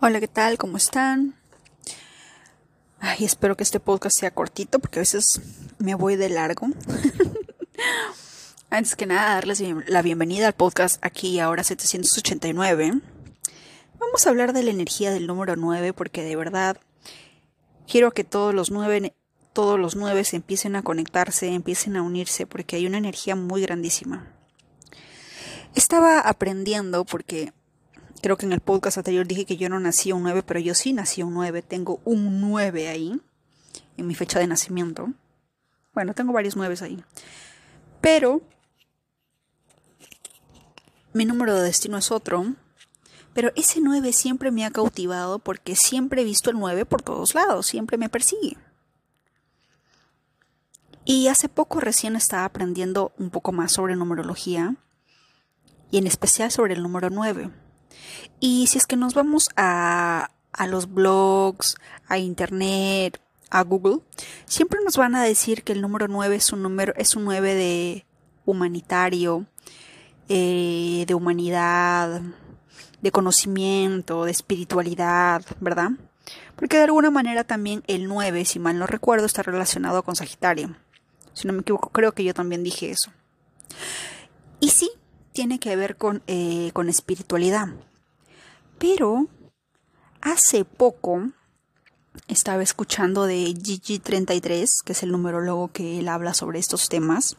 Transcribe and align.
Hola, 0.00 0.20
¿qué 0.20 0.28
tal? 0.28 0.58
¿Cómo 0.58 0.76
están? 0.76 1.34
Ay, 3.00 3.24
espero 3.24 3.56
que 3.56 3.64
este 3.64 3.80
podcast 3.80 4.16
sea 4.16 4.30
cortito 4.30 4.78
porque 4.78 5.00
a 5.00 5.02
veces 5.02 5.40
me 5.80 5.96
voy 5.96 6.14
de 6.14 6.28
largo. 6.28 6.68
Antes 8.70 8.94
que 8.94 9.06
nada, 9.06 9.34
darles 9.34 9.60
la 9.88 10.00
bienvenida 10.02 10.46
al 10.46 10.52
podcast 10.52 11.04
aquí 11.04 11.40
ahora 11.40 11.64
789. 11.64 13.00
Vamos 13.98 14.24
a 14.24 14.30
hablar 14.30 14.52
de 14.52 14.62
la 14.62 14.70
energía 14.70 15.10
del 15.10 15.26
número 15.26 15.56
9 15.56 15.92
porque 15.92 16.22
de 16.22 16.36
verdad 16.36 16.80
quiero 17.88 18.12
que 18.12 18.22
todos 18.22 18.54
los 18.54 18.70
nueve, 18.70 19.14
todos 19.52 19.80
los 19.80 19.96
nueve 19.96 20.22
se 20.22 20.36
empiecen 20.36 20.76
a 20.76 20.84
conectarse, 20.84 21.48
empiecen 21.48 21.96
a 21.96 22.02
unirse 22.02 22.46
porque 22.46 22.76
hay 22.76 22.86
una 22.86 22.98
energía 22.98 23.34
muy 23.34 23.62
grandísima. 23.62 24.32
Estaba 25.74 26.20
aprendiendo 26.20 27.04
porque 27.04 27.52
Creo 28.20 28.36
que 28.36 28.46
en 28.46 28.52
el 28.52 28.60
podcast 28.60 28.98
anterior 28.98 29.26
dije 29.26 29.44
que 29.44 29.56
yo 29.56 29.68
no 29.68 29.78
nací 29.78 30.12
un 30.12 30.22
9, 30.24 30.42
pero 30.42 30.58
yo 30.60 30.74
sí 30.74 30.92
nací 30.92 31.22
un 31.22 31.34
9. 31.34 31.62
Tengo 31.62 32.00
un 32.04 32.40
9 32.40 32.88
ahí, 32.88 33.20
en 33.96 34.06
mi 34.06 34.14
fecha 34.14 34.38
de 34.38 34.46
nacimiento. 34.46 35.12
Bueno, 35.94 36.14
tengo 36.14 36.32
varios 36.32 36.56
9 36.56 36.74
ahí. 36.80 37.04
Pero 38.00 38.42
mi 41.12 41.24
número 41.24 41.54
de 41.54 41.62
destino 41.62 41.96
es 41.96 42.10
otro. 42.10 42.54
Pero 43.34 43.52
ese 43.54 43.80
9 43.80 44.12
siempre 44.12 44.50
me 44.50 44.64
ha 44.64 44.70
cautivado 44.70 45.38
porque 45.38 45.76
siempre 45.76 46.22
he 46.22 46.24
visto 46.24 46.50
el 46.50 46.58
9 46.58 46.84
por 46.86 47.02
todos 47.02 47.34
lados, 47.34 47.66
siempre 47.66 47.96
me 47.96 48.08
persigue. 48.08 48.56
Y 51.04 51.28
hace 51.28 51.48
poco 51.48 51.80
recién 51.80 52.16
estaba 52.16 52.44
aprendiendo 52.44 53.12
un 53.16 53.30
poco 53.30 53.52
más 53.52 53.72
sobre 53.72 53.96
numerología 53.96 54.76
y 55.90 55.98
en 55.98 56.06
especial 56.06 56.50
sobre 56.50 56.74
el 56.74 56.82
número 56.82 57.10
9. 57.10 57.50
Y 58.40 58.66
si 58.68 58.78
es 58.78 58.86
que 58.86 58.96
nos 58.96 59.14
vamos 59.14 59.48
a, 59.56 60.30
a 60.52 60.66
los 60.66 60.92
blogs, 60.92 61.76
a 62.08 62.18
internet, 62.18 63.20
a 63.50 63.62
Google, 63.62 64.00
siempre 64.44 64.80
nos 64.84 64.96
van 64.96 65.14
a 65.14 65.22
decir 65.22 65.62
que 65.62 65.72
el 65.72 65.80
número 65.80 66.08
9 66.08 66.36
es 66.36 66.52
un 66.52 66.62
número, 66.62 66.92
es 66.96 67.16
un 67.16 67.24
9 67.24 67.54
de 67.54 68.06
humanitario, 68.44 69.46
eh, 70.28 71.04
de 71.06 71.14
humanidad, 71.14 72.20
de 73.00 73.12
conocimiento, 73.12 74.24
de 74.24 74.30
espiritualidad, 74.30 75.42
¿verdad? 75.60 75.90
Porque 76.56 76.76
de 76.76 76.84
alguna 76.84 77.10
manera 77.10 77.44
también 77.44 77.82
el 77.86 78.08
9, 78.08 78.44
si 78.44 78.58
mal 78.58 78.78
no 78.78 78.86
recuerdo, 78.86 79.26
está 79.26 79.42
relacionado 79.42 80.02
con 80.02 80.16
Sagitario. 80.16 80.76
Si 81.32 81.46
no 81.46 81.52
me 81.52 81.60
equivoco, 81.60 81.90
creo 81.90 82.12
que 82.12 82.24
yo 82.24 82.34
también 82.34 82.64
dije 82.64 82.90
eso. 82.90 83.12
Y 84.60 84.70
sí, 84.70 84.90
tiene 85.32 85.60
que 85.60 85.76
ver 85.76 85.96
con, 85.96 86.22
eh, 86.26 86.70
con 86.72 86.88
espiritualidad. 86.88 87.68
Pero 88.78 89.26
hace 90.20 90.64
poco 90.64 91.30
estaba 92.26 92.62
escuchando 92.62 93.24
de 93.24 93.44
Gigi33, 93.46 94.82
que 94.84 94.92
es 94.92 95.02
el 95.02 95.12
numerólogo 95.12 95.68
que 95.68 95.98
él 95.98 96.08
habla 96.08 96.34
sobre 96.34 96.58
estos 96.58 96.88
temas, 96.88 97.36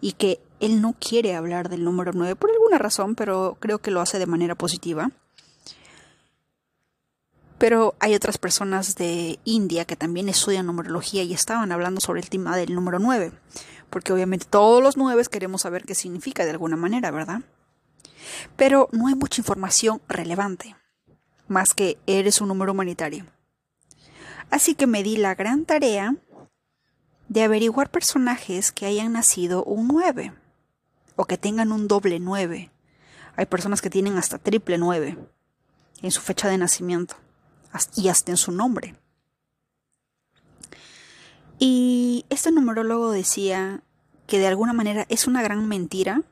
y 0.00 0.12
que 0.12 0.40
él 0.60 0.80
no 0.82 0.94
quiere 0.98 1.34
hablar 1.34 1.68
del 1.68 1.84
número 1.84 2.12
9 2.12 2.36
por 2.36 2.50
alguna 2.50 2.78
razón, 2.78 3.14
pero 3.14 3.56
creo 3.60 3.78
que 3.78 3.90
lo 3.90 4.00
hace 4.00 4.18
de 4.18 4.26
manera 4.26 4.54
positiva. 4.54 5.10
Pero 7.58 7.94
hay 8.00 8.14
otras 8.14 8.36
personas 8.36 8.96
de 8.96 9.38
India 9.44 9.84
que 9.84 9.96
también 9.96 10.28
estudian 10.28 10.66
numerología 10.66 11.22
y 11.22 11.32
estaban 11.32 11.72
hablando 11.72 12.00
sobre 12.00 12.20
el 12.20 12.28
tema 12.28 12.56
del 12.56 12.74
número 12.74 12.98
9, 12.98 13.32
porque 13.90 14.12
obviamente 14.12 14.46
todos 14.48 14.82
los 14.82 14.96
9 14.96 15.24
queremos 15.30 15.62
saber 15.62 15.84
qué 15.84 15.94
significa 15.94 16.44
de 16.44 16.50
alguna 16.50 16.76
manera, 16.76 17.10
¿verdad? 17.10 17.42
Pero 18.56 18.88
no 18.92 19.08
hay 19.08 19.14
mucha 19.14 19.40
información 19.40 20.00
relevante, 20.08 20.76
más 21.48 21.74
que 21.74 21.98
eres 22.06 22.40
un 22.40 22.48
número 22.48 22.72
humanitario. 22.72 23.26
Así 24.50 24.74
que 24.74 24.86
me 24.86 25.02
di 25.02 25.16
la 25.16 25.34
gran 25.34 25.64
tarea 25.64 26.16
de 27.28 27.42
averiguar 27.42 27.90
personajes 27.90 28.72
que 28.72 28.86
hayan 28.86 29.12
nacido 29.12 29.64
un 29.64 29.88
9 29.88 30.32
o 31.16 31.24
que 31.24 31.38
tengan 31.38 31.72
un 31.72 31.88
doble 31.88 32.20
9. 32.20 32.70
Hay 33.36 33.46
personas 33.46 33.82
que 33.82 33.90
tienen 33.90 34.16
hasta 34.16 34.38
triple 34.38 34.78
9 34.78 35.18
en 36.02 36.10
su 36.10 36.20
fecha 36.20 36.48
de 36.48 36.58
nacimiento 36.58 37.16
y 37.96 38.08
hasta 38.08 38.30
en 38.30 38.36
su 38.36 38.52
nombre. 38.52 38.94
Y 41.58 42.26
este 42.30 42.50
numerólogo 42.50 43.10
decía 43.10 43.82
que 44.26 44.38
de 44.38 44.46
alguna 44.46 44.72
manera 44.72 45.06
es 45.08 45.26
una 45.26 45.42
gran 45.42 45.66
mentira 45.66 46.22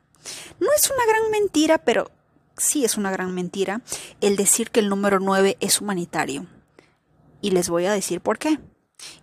no 0.59 0.67
es 0.75 0.89
una 0.89 1.05
gran 1.05 1.31
mentira, 1.31 1.77
pero 1.79 2.11
sí 2.57 2.85
es 2.85 2.97
una 2.97 3.11
gran 3.11 3.33
mentira 3.33 3.81
el 4.21 4.35
decir 4.35 4.71
que 4.71 4.79
el 4.79 4.89
número 4.89 5.19
9 5.19 5.57
es 5.59 5.81
humanitario. 5.81 6.47
Y 7.41 7.51
les 7.51 7.69
voy 7.69 7.85
a 7.85 7.93
decir 7.93 8.21
por 8.21 8.37
qué. 8.37 8.59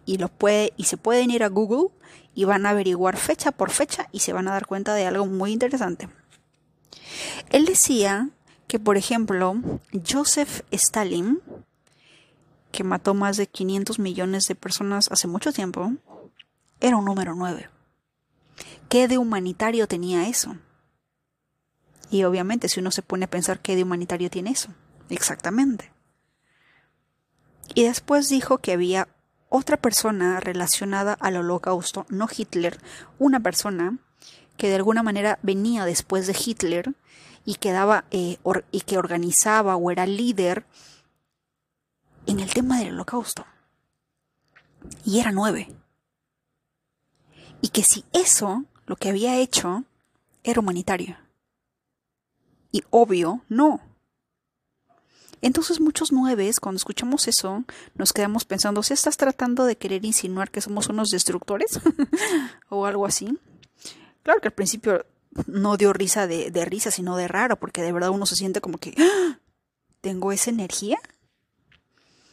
Y, 0.04 0.18
puede, 0.18 0.72
y 0.76 0.84
se 0.84 0.96
pueden 0.96 1.30
ir 1.30 1.42
a 1.42 1.48
Google 1.48 1.88
y 2.34 2.44
van 2.44 2.66
a 2.66 2.70
averiguar 2.70 3.16
fecha 3.16 3.50
por 3.50 3.70
fecha 3.70 4.08
y 4.12 4.20
se 4.20 4.32
van 4.32 4.48
a 4.48 4.52
dar 4.52 4.66
cuenta 4.66 4.94
de 4.94 5.06
algo 5.06 5.26
muy 5.26 5.52
interesante. 5.52 6.08
Él 7.50 7.64
decía 7.64 8.28
que, 8.66 8.78
por 8.78 8.96
ejemplo, 8.96 9.56
Joseph 10.06 10.62
Stalin, 10.70 11.40
que 12.70 12.84
mató 12.84 13.14
más 13.14 13.36
de 13.36 13.46
500 13.46 13.98
millones 13.98 14.46
de 14.46 14.54
personas 14.54 15.10
hace 15.10 15.26
mucho 15.26 15.52
tiempo, 15.52 15.92
era 16.80 16.96
un 16.96 17.04
número 17.04 17.34
9. 17.34 17.68
¿Qué 18.88 19.08
de 19.08 19.18
humanitario 19.18 19.88
tenía 19.88 20.28
eso? 20.28 20.56
Y 22.10 22.24
obviamente 22.24 22.68
si 22.68 22.80
uno 22.80 22.90
se 22.90 23.02
pone 23.02 23.24
a 23.24 23.30
pensar 23.30 23.60
qué 23.60 23.76
de 23.76 23.84
humanitario 23.84 24.30
tiene 24.30 24.50
eso. 24.50 24.70
Exactamente. 25.08 25.92
Y 27.74 27.84
después 27.84 28.28
dijo 28.28 28.58
que 28.58 28.72
había 28.72 29.08
otra 29.48 29.76
persona 29.76 30.40
relacionada 30.40 31.14
al 31.14 31.36
holocausto, 31.36 32.06
no 32.08 32.28
Hitler, 32.34 32.80
una 33.18 33.40
persona 33.40 33.98
que 34.56 34.68
de 34.68 34.76
alguna 34.76 35.02
manera 35.02 35.38
venía 35.42 35.84
después 35.84 36.26
de 36.26 36.36
Hitler 36.38 36.94
y 37.44 37.54
que, 37.56 37.74
eh, 38.10 38.38
y 38.70 38.80
que 38.80 38.98
organizaba 38.98 39.76
o 39.76 39.90
era 39.90 40.06
líder 40.06 40.66
en 42.26 42.40
el 42.40 42.52
tema 42.52 42.78
del 42.78 42.92
holocausto. 42.94 43.44
Y 45.04 45.20
era 45.20 45.32
nueve. 45.32 45.68
Y 47.60 47.68
que 47.68 47.82
si 47.82 48.04
eso, 48.12 48.64
lo 48.86 48.96
que 48.96 49.08
había 49.08 49.36
hecho, 49.36 49.84
era 50.42 50.60
humanitario. 50.60 51.16
Y 52.72 52.84
obvio, 52.90 53.42
no. 53.48 53.80
Entonces 55.42 55.80
muchos 55.80 56.12
nueves, 56.12 56.60
cuando 56.60 56.76
escuchamos 56.76 57.26
eso, 57.26 57.64
nos 57.94 58.12
quedamos 58.12 58.44
pensando, 58.44 58.82
si 58.82 58.92
estás 58.92 59.16
tratando 59.16 59.64
de 59.64 59.76
querer 59.76 60.04
insinuar 60.04 60.50
que 60.50 60.60
somos 60.60 60.88
unos 60.88 61.10
destructores? 61.10 61.80
o 62.68 62.84
algo 62.84 63.06
así. 63.06 63.38
Claro 64.22 64.40
que 64.40 64.48
al 64.48 64.54
principio 64.54 65.06
no 65.46 65.76
dio 65.76 65.92
risa 65.92 66.26
de, 66.26 66.64
risa, 66.66 66.90
sino 66.90 67.16
de 67.16 67.28
raro, 67.28 67.58
porque 67.58 67.82
de 67.82 67.92
verdad 67.92 68.10
uno 68.10 68.26
se 68.26 68.36
siente 68.36 68.60
como 68.60 68.78
que, 68.78 68.94
¡Ah! 68.98 69.38
¿tengo 70.00 70.32
esa 70.32 70.50
energía? 70.50 70.98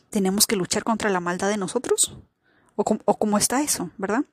¿Tenemos 0.09 0.45
que 0.47 0.55
luchar 0.55 0.83
contra 0.83 1.09
la 1.09 1.19
maldad 1.19 1.49
de 1.49 1.57
nosotros? 1.57 2.17
¿O, 2.75 2.83
o 2.83 3.17
cómo 3.17 3.37
está 3.37 3.61
eso, 3.61 3.91
verdad? 3.97 4.25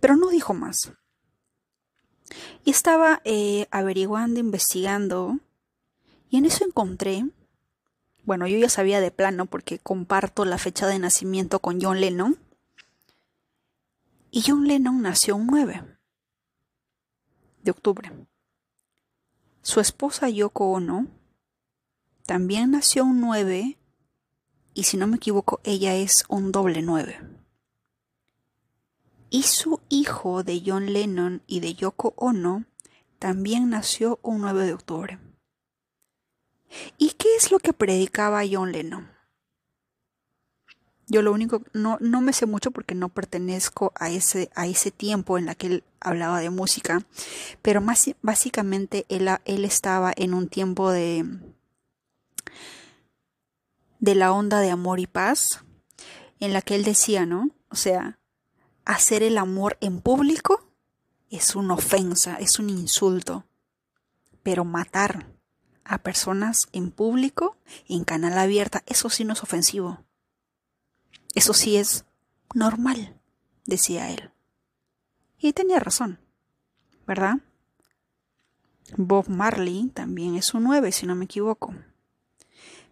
Pero 0.00 0.16
no 0.16 0.28
dijo 0.28 0.54
más. 0.54 0.92
Y 2.64 2.70
estaba 2.70 3.20
eh, 3.24 3.66
averiguando, 3.70 4.40
investigando, 4.40 5.38
y 6.30 6.38
en 6.38 6.46
eso 6.46 6.64
encontré, 6.64 7.24
bueno, 8.24 8.46
yo 8.46 8.58
ya 8.58 8.68
sabía 8.68 9.00
de 9.00 9.10
plano 9.10 9.46
porque 9.46 9.78
comparto 9.78 10.44
la 10.44 10.58
fecha 10.58 10.86
de 10.86 10.98
nacimiento 10.98 11.60
con 11.60 11.80
John 11.80 12.00
Lennon, 12.00 12.38
y 14.30 14.42
John 14.44 14.66
Lennon 14.66 15.00
nació 15.00 15.36
un 15.36 15.46
9 15.46 15.84
de 17.62 17.70
octubre. 17.70 18.10
Su 19.62 19.80
esposa 19.80 20.28
Yoko 20.28 20.72
Ono 20.72 21.06
también 22.26 22.72
nació 22.72 23.04
un 23.04 23.20
9 23.20 23.78
y 24.74 24.82
si 24.82 24.96
no 24.96 25.06
me 25.06 25.16
equivoco 25.16 25.60
ella 25.62 25.94
es 25.94 26.24
un 26.28 26.50
doble 26.50 26.82
9 26.82 27.33
y 29.34 29.42
su 29.42 29.80
hijo 29.88 30.44
de 30.44 30.62
John 30.64 30.92
Lennon 30.92 31.42
y 31.48 31.58
de 31.58 31.74
Yoko 31.74 32.14
Ono 32.16 32.66
también 33.18 33.68
nació 33.68 34.20
un 34.22 34.40
9 34.42 34.64
de 34.64 34.72
octubre. 34.74 35.18
¿Y 36.98 37.10
qué 37.14 37.34
es 37.36 37.50
lo 37.50 37.58
que 37.58 37.72
predicaba 37.72 38.44
John 38.48 38.70
Lennon? 38.70 39.10
Yo 41.08 41.20
lo 41.20 41.32
único, 41.32 41.62
no, 41.72 41.98
no 42.00 42.20
me 42.20 42.32
sé 42.32 42.46
mucho 42.46 42.70
porque 42.70 42.94
no 42.94 43.08
pertenezco 43.08 43.92
a 43.96 44.08
ese, 44.08 44.52
a 44.54 44.68
ese 44.68 44.92
tiempo 44.92 45.36
en 45.36 45.46
la 45.46 45.56
que 45.56 45.66
él 45.66 45.84
hablaba 45.98 46.38
de 46.38 46.50
música, 46.50 47.04
pero 47.60 47.80
más, 47.80 48.08
básicamente 48.22 49.04
él, 49.08 49.28
él 49.46 49.64
estaba 49.64 50.12
en 50.14 50.32
un 50.32 50.48
tiempo 50.48 50.92
de, 50.92 51.26
de 53.98 54.14
la 54.14 54.30
onda 54.32 54.60
de 54.60 54.70
amor 54.70 55.00
y 55.00 55.08
paz, 55.08 55.64
en 56.38 56.52
la 56.52 56.62
que 56.62 56.76
él 56.76 56.84
decía, 56.84 57.26
¿no? 57.26 57.50
O 57.68 57.74
sea, 57.74 58.20
hacer 58.84 59.22
el 59.22 59.38
amor 59.38 59.76
en 59.80 60.00
público 60.00 60.70
es 61.30 61.56
una 61.56 61.74
ofensa, 61.74 62.36
es 62.36 62.58
un 62.58 62.70
insulto. 62.70 63.44
Pero 64.42 64.64
matar 64.64 65.26
a 65.84 65.98
personas 65.98 66.68
en 66.72 66.90
público, 66.90 67.56
en 67.88 68.04
canal 68.04 68.38
abierta, 68.38 68.82
eso 68.86 69.10
sí 69.10 69.24
no 69.24 69.32
es 69.32 69.42
ofensivo. 69.42 70.04
Eso 71.34 71.54
sí 71.54 71.76
es 71.76 72.04
normal, 72.54 73.18
decía 73.64 74.10
él. 74.10 74.30
Y 75.38 75.52
tenía 75.52 75.80
razón, 75.80 76.20
¿verdad? 77.06 77.38
Bob 78.96 79.28
Marley 79.28 79.88
también 79.88 80.36
es 80.36 80.54
un 80.54 80.64
9, 80.64 80.92
si 80.92 81.06
no 81.06 81.14
me 81.14 81.24
equivoco. 81.24 81.74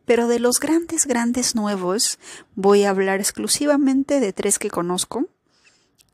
Pero 0.05 0.27
de 0.27 0.41
los 0.41 0.59
grandes, 0.59 1.07
grandes 1.07 1.55
nuevos, 1.55 2.19
voy 2.55 2.83
a 2.85 2.91
hablar 2.91 3.21
exclusivamente 3.21 4.19
de 4.19 4.33
tres 4.33 4.59
que 4.59 4.71
conozco, 4.71 5.29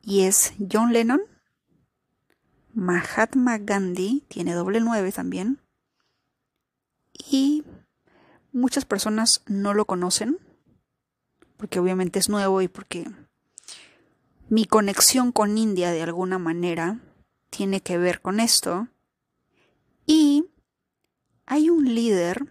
y 0.09 0.23
es 0.23 0.55
John 0.73 0.95
Lennon, 0.95 1.21
Mahatma 2.73 3.59
Gandhi, 3.59 4.25
tiene 4.29 4.55
doble 4.55 4.81
9 4.81 5.13
también, 5.13 5.61
y 7.13 7.63
muchas 8.51 8.87
personas 8.87 9.43
no 9.49 9.75
lo 9.75 9.85
conocen, 9.85 10.39
porque 11.59 11.79
obviamente 11.79 12.19
es 12.19 12.31
nuevo 12.31 12.63
y 12.63 12.69
porque 12.69 13.07
mi 14.49 14.65
conexión 14.65 15.31
con 15.31 15.59
India 15.59 15.91
de 15.91 16.03
alguna 16.03 16.39
manera 16.39 17.01
tiene 17.51 17.83
que 17.83 17.99
ver 17.99 18.23
con 18.23 18.41
esto. 18.41 18.89
Y 20.07 20.47
hay 21.45 21.69
un 21.69 21.95
líder, 21.95 22.51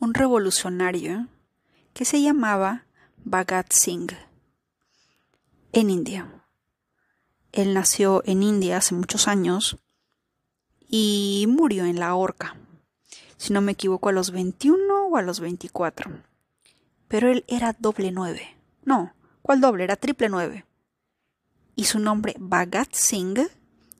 un 0.00 0.12
revolucionario, 0.12 1.28
que 1.92 2.04
se 2.04 2.20
llamaba 2.20 2.84
Bhagat 3.24 3.70
Singh 3.70 4.10
en 5.70 5.90
India. 5.90 6.37
Él 7.52 7.74
nació 7.74 8.22
en 8.26 8.42
India 8.42 8.76
hace 8.76 8.94
muchos 8.94 9.28
años 9.28 9.78
y 10.88 11.46
murió 11.48 11.84
en 11.84 11.98
la 11.98 12.14
horca 12.14 12.56
si 13.38 13.52
no 13.52 13.62
me 13.62 13.72
equivoco, 13.72 14.10
a 14.10 14.12
los 14.12 14.32
21 14.32 15.06
o 15.06 15.16
a 15.16 15.22
los 15.22 15.40
24. 15.40 16.10
Pero 17.06 17.30
él 17.30 17.44
era 17.48 17.74
doble 17.78 18.10
9. 18.12 18.56
No, 18.84 19.14
¿cuál 19.40 19.60
doble? 19.60 19.84
Era 19.84 19.96
triple 19.96 20.28
9. 20.28 20.66
Y 21.76 21.84
su 21.84 22.00
nombre, 22.00 22.34
Bhagat 22.38 22.92
Singh, 22.92 23.48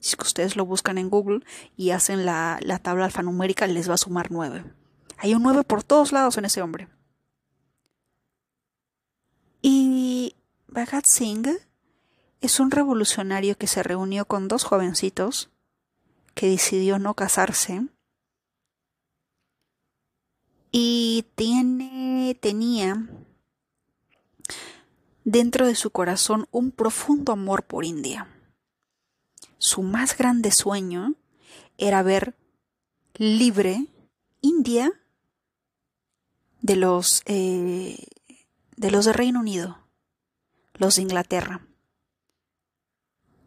si 0.00 0.16
ustedes 0.20 0.56
lo 0.56 0.66
buscan 0.66 0.98
en 0.98 1.08
Google 1.08 1.44
y 1.76 1.90
hacen 1.90 2.26
la, 2.26 2.58
la 2.62 2.80
tabla 2.80 3.06
alfanumérica, 3.06 3.66
les 3.68 3.88
va 3.88 3.94
a 3.94 3.98
sumar 3.98 4.30
9. 4.30 4.64
Hay 5.18 5.34
un 5.34 5.42
9 5.42 5.62
por 5.62 5.84
todos 5.84 6.12
lados 6.12 6.36
en 6.36 6.44
ese 6.44 6.60
hombre. 6.60 6.88
Y 9.62 10.34
Bhagat 10.66 11.06
Singh 11.06 11.48
es 12.40 12.60
un 12.60 12.70
revolucionario 12.70 13.56
que 13.56 13.66
se 13.66 13.82
reunió 13.82 14.26
con 14.26 14.48
dos 14.48 14.64
jovencitos 14.64 15.50
que 16.34 16.48
decidió 16.48 16.98
no 16.98 17.14
casarse 17.14 17.88
y 20.70 21.26
tiene, 21.34 22.38
tenía 22.40 23.08
dentro 25.24 25.66
de 25.66 25.74
su 25.74 25.90
corazón 25.90 26.46
un 26.50 26.70
profundo 26.70 27.32
amor 27.32 27.64
por 27.64 27.84
India. 27.84 28.28
Su 29.58 29.82
más 29.82 30.16
grande 30.16 30.52
sueño 30.52 31.14
era 31.76 32.02
ver 32.02 32.36
libre 33.14 33.86
India 34.40 34.92
de 36.60 36.76
los 36.76 37.22
eh, 37.26 38.06
de 38.76 38.90
los 38.90 39.04
de 39.04 39.12
Reino 39.12 39.40
Unido, 39.40 39.78
los 40.74 40.96
de 40.96 41.02
Inglaterra, 41.02 41.67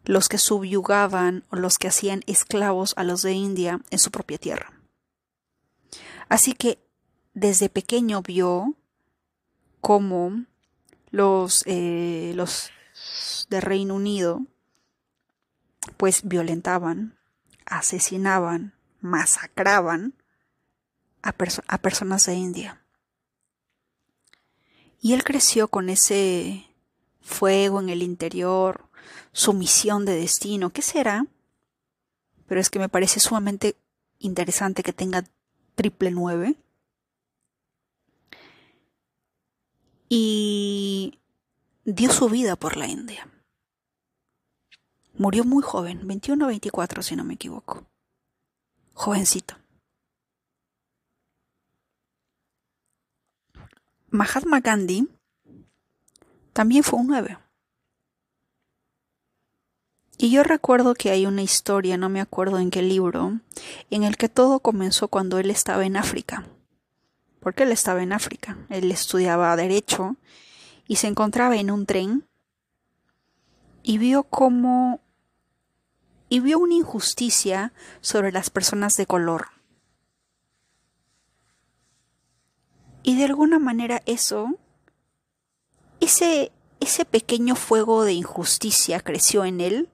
los 0.04 0.28
que 0.28 0.38
subyugaban 0.38 1.44
o 1.50 1.56
los 1.56 1.78
que 1.78 1.88
hacían 1.88 2.22
esclavos 2.26 2.94
a 2.96 3.04
los 3.04 3.22
de 3.22 3.32
India 3.32 3.80
en 3.90 3.98
su 3.98 4.10
propia 4.10 4.38
tierra. 4.38 4.72
Así 6.28 6.54
que 6.54 6.78
desde 7.34 7.68
pequeño 7.68 8.22
vio 8.22 8.74
cómo 9.80 10.44
los, 11.10 11.62
eh, 11.66 12.32
los 12.34 12.70
de 13.50 13.60
Reino 13.60 13.94
Unido 13.94 14.42
pues 15.96 16.22
violentaban, 16.24 17.18
asesinaban, 17.66 18.74
masacraban 19.00 20.14
a, 21.22 21.34
a 21.68 21.78
personas 21.78 22.26
de 22.26 22.34
India. 22.34 22.82
Y 25.00 25.14
él 25.14 25.24
creció 25.24 25.68
con 25.68 25.88
ese 25.88 26.66
fuego 27.20 27.80
en 27.80 27.88
el 27.88 28.02
interior, 28.02 28.88
su 29.32 29.52
misión 29.52 30.04
de 30.04 30.14
destino, 30.14 30.70
¿qué 30.70 30.82
será? 30.82 31.26
Pero 32.46 32.60
es 32.60 32.70
que 32.70 32.78
me 32.78 32.88
parece 32.88 33.20
sumamente 33.20 33.76
interesante 34.18 34.82
que 34.82 34.92
tenga 34.92 35.24
triple 35.74 36.10
nueve 36.10 36.56
y 40.08 41.18
dio 41.84 42.12
su 42.12 42.28
vida 42.28 42.56
por 42.56 42.76
la 42.76 42.86
India. 42.86 43.26
Murió 45.14 45.44
muy 45.44 45.62
joven, 45.62 46.06
21 46.06 46.44
o 46.44 46.48
24 46.48 47.02
si 47.02 47.16
no 47.16 47.24
me 47.24 47.34
equivoco. 47.34 47.86
Jovencito. 48.92 49.56
Mahatma 54.10 54.60
Gandhi 54.60 55.08
también 56.52 56.82
fue 56.82 57.00
un 57.00 57.06
9. 57.06 57.38
Y 60.22 60.30
yo 60.30 60.44
recuerdo 60.44 60.94
que 60.94 61.10
hay 61.10 61.26
una 61.26 61.42
historia, 61.42 61.96
no 61.98 62.08
me 62.08 62.20
acuerdo 62.20 62.58
en 62.58 62.70
qué 62.70 62.80
libro, 62.80 63.40
en 63.90 64.04
el 64.04 64.16
que 64.16 64.28
todo 64.28 64.60
comenzó 64.60 65.08
cuando 65.08 65.38
él 65.38 65.50
estaba 65.50 65.84
en 65.84 65.96
África 65.96 66.46
porque 67.42 67.64
él 67.64 67.72
estaba 67.72 68.02
en 68.02 68.12
África. 68.12 68.56
Él 68.70 68.90
estudiaba 68.90 69.54
derecho 69.56 70.16
y 70.86 70.96
se 70.96 71.08
encontraba 71.08 71.56
en 71.56 71.70
un 71.70 71.86
tren 71.86 72.26
y 73.82 73.98
vio 73.98 74.22
cómo 74.22 75.00
y 76.28 76.40
vio 76.40 76.60
una 76.60 76.74
injusticia 76.74 77.72
sobre 78.00 78.32
las 78.32 78.48
personas 78.48 78.96
de 78.96 79.06
color. 79.06 79.48
Y 83.02 83.16
de 83.16 83.24
alguna 83.24 83.58
manera 83.58 84.02
eso 84.06 84.54
ese 86.00 86.52
ese 86.78 87.04
pequeño 87.04 87.56
fuego 87.56 88.04
de 88.04 88.12
injusticia 88.12 89.00
creció 89.00 89.44
en 89.44 89.60
él 89.60 89.88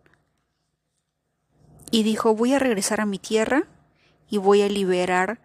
y 1.90 2.02
dijo, 2.02 2.35
voy 2.35 2.55
a 2.55 2.58
regresar 2.58 3.00
a 3.00 3.06
mi 3.06 3.19
tierra 3.19 3.64
y 4.29 4.38
voy 4.38 4.62
a 4.62 4.69
liberar 4.69 5.40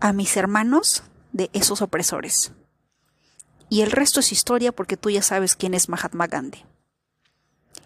a 0.00 0.12
mis 0.12 0.36
hermanos 0.36 1.02
de 1.32 1.50
esos 1.52 1.82
opresores. 1.82 2.52
Y 3.68 3.82
el 3.82 3.90
resto 3.90 4.20
es 4.20 4.32
historia 4.32 4.72
porque 4.72 4.96
tú 4.96 5.10
ya 5.10 5.22
sabes 5.22 5.54
quién 5.54 5.74
es 5.74 5.88
Mahatma 5.88 6.26
Gandhi. 6.26 6.64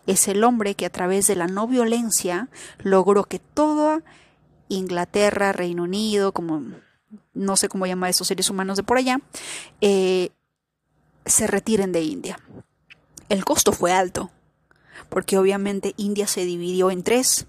Es 0.06 0.28
el 0.28 0.44
hombre 0.44 0.74
que 0.74 0.86
a 0.86 0.90
través 0.90 1.26
de 1.26 1.36
la 1.36 1.46
no 1.46 1.66
violencia 1.66 2.48
logró 2.78 3.24
que 3.24 3.38
toda 3.38 4.02
Inglaterra, 4.68 5.52
Reino 5.52 5.82
Unido, 5.82 6.32
como 6.32 6.62
no 7.32 7.56
sé 7.56 7.68
cómo 7.68 7.86
llamar 7.86 8.08
a 8.08 8.10
esos 8.10 8.28
seres 8.28 8.50
humanos 8.50 8.76
de 8.76 8.82
por 8.82 8.98
allá, 8.98 9.20
eh, 9.80 10.30
se 11.26 11.46
retiren 11.46 11.92
de 11.92 12.02
India. 12.02 12.38
El 13.28 13.44
costo 13.44 13.72
fue 13.72 13.92
alto, 13.92 14.30
porque 15.08 15.38
obviamente 15.38 15.94
India 15.96 16.26
se 16.26 16.44
dividió 16.44 16.90
en 16.90 17.02
tres. 17.02 17.46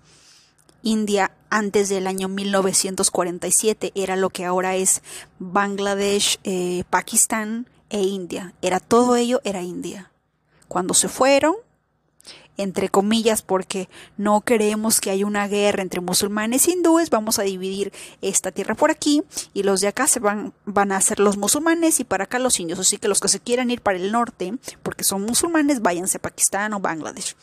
India 0.83 1.31
antes 1.50 1.89
del 1.89 2.05
año 2.05 2.27
1947 2.27 3.91
era 3.95 4.15
lo 4.15 4.29
que 4.29 4.45
ahora 4.45 4.75
es 4.75 5.01
Bangladesh, 5.39 6.39
eh, 6.43 6.83
Pakistán 6.89 7.67
e 7.89 8.01
India. 8.01 8.53
Era 8.62 8.79
todo 8.79 9.15
ello, 9.15 9.41
era 9.43 9.62
India. 9.62 10.12
Cuando 10.67 10.93
se 10.93 11.07
fueron, 11.07 11.55
entre 12.57 12.89
comillas, 12.89 13.41
porque 13.41 13.89
no 14.17 14.41
queremos 14.41 15.01
que 15.01 15.12
haya 15.12 15.25
una 15.25 15.47
guerra 15.47 15.81
entre 15.81 16.01
musulmanes 16.01 16.67
e 16.67 16.71
hindúes, 16.71 17.09
vamos 17.09 17.39
a 17.39 17.43
dividir 17.43 17.91
esta 18.21 18.51
tierra 18.51 18.75
por 18.75 18.91
aquí 18.91 19.24
y 19.53 19.63
los 19.63 19.81
de 19.81 19.88
acá 19.88 20.07
se 20.07 20.19
van, 20.19 20.53
van 20.65 20.91
a 20.91 21.01
ser 21.01 21.19
los 21.19 21.38
musulmanes 21.38 22.00
y 22.00 22.03
para 22.03 22.25
acá 22.25 22.39
los 22.39 22.59
indios. 22.59 22.79
Así 22.79 22.97
que 22.97 23.07
los 23.07 23.19
que 23.19 23.27
se 23.27 23.39
quieran 23.39 23.71
ir 23.71 23.81
para 23.81 23.97
el 23.97 24.12
norte, 24.12 24.53
porque 24.83 25.03
son 25.03 25.24
musulmanes, 25.24 25.81
váyanse 25.81 26.17
a 26.17 26.21
Pakistán 26.21 26.74
o 26.74 26.79
Bangladesh. 26.79 27.35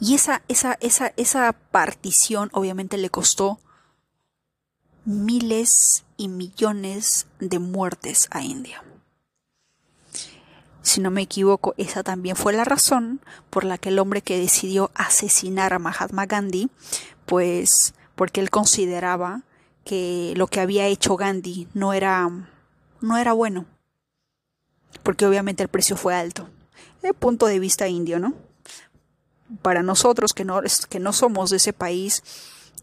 Y 0.00 0.14
esa, 0.14 0.42
esa, 0.48 0.76
esa, 0.80 1.12
esa 1.16 1.52
partición 1.52 2.50
obviamente 2.52 2.98
le 2.98 3.10
costó 3.10 3.60
miles 5.04 6.04
y 6.16 6.28
millones 6.28 7.26
de 7.40 7.58
muertes 7.58 8.28
a 8.30 8.42
India. 8.42 8.82
Si 10.82 11.00
no 11.00 11.10
me 11.10 11.22
equivoco, 11.22 11.74
esa 11.76 12.02
también 12.02 12.36
fue 12.36 12.52
la 12.52 12.64
razón 12.64 13.20
por 13.50 13.64
la 13.64 13.78
que 13.78 13.90
el 13.90 13.98
hombre 13.98 14.22
que 14.22 14.38
decidió 14.38 14.90
asesinar 14.94 15.72
a 15.72 15.78
Mahatma 15.78 16.26
Gandhi, 16.26 16.68
pues 17.24 17.94
porque 18.14 18.40
él 18.40 18.50
consideraba 18.50 19.42
que 19.84 20.34
lo 20.36 20.46
que 20.46 20.60
había 20.60 20.86
hecho 20.86 21.16
Gandhi 21.16 21.68
no 21.74 21.92
era 21.92 22.28
no 23.00 23.16
era 23.16 23.32
bueno. 23.32 23.66
Porque 25.02 25.26
obviamente 25.26 25.62
el 25.62 25.68
precio 25.68 25.96
fue 25.96 26.14
alto. 26.14 26.48
El 27.02 27.14
punto 27.14 27.46
de 27.46 27.58
vista 27.58 27.88
indio, 27.88 28.18
¿no? 28.20 28.34
para 29.60 29.82
nosotros 29.82 30.32
que 30.32 30.44
no, 30.44 30.60
que 30.88 31.00
no 31.00 31.12
somos 31.12 31.50
de 31.50 31.58
ese 31.58 31.72
país 31.72 32.22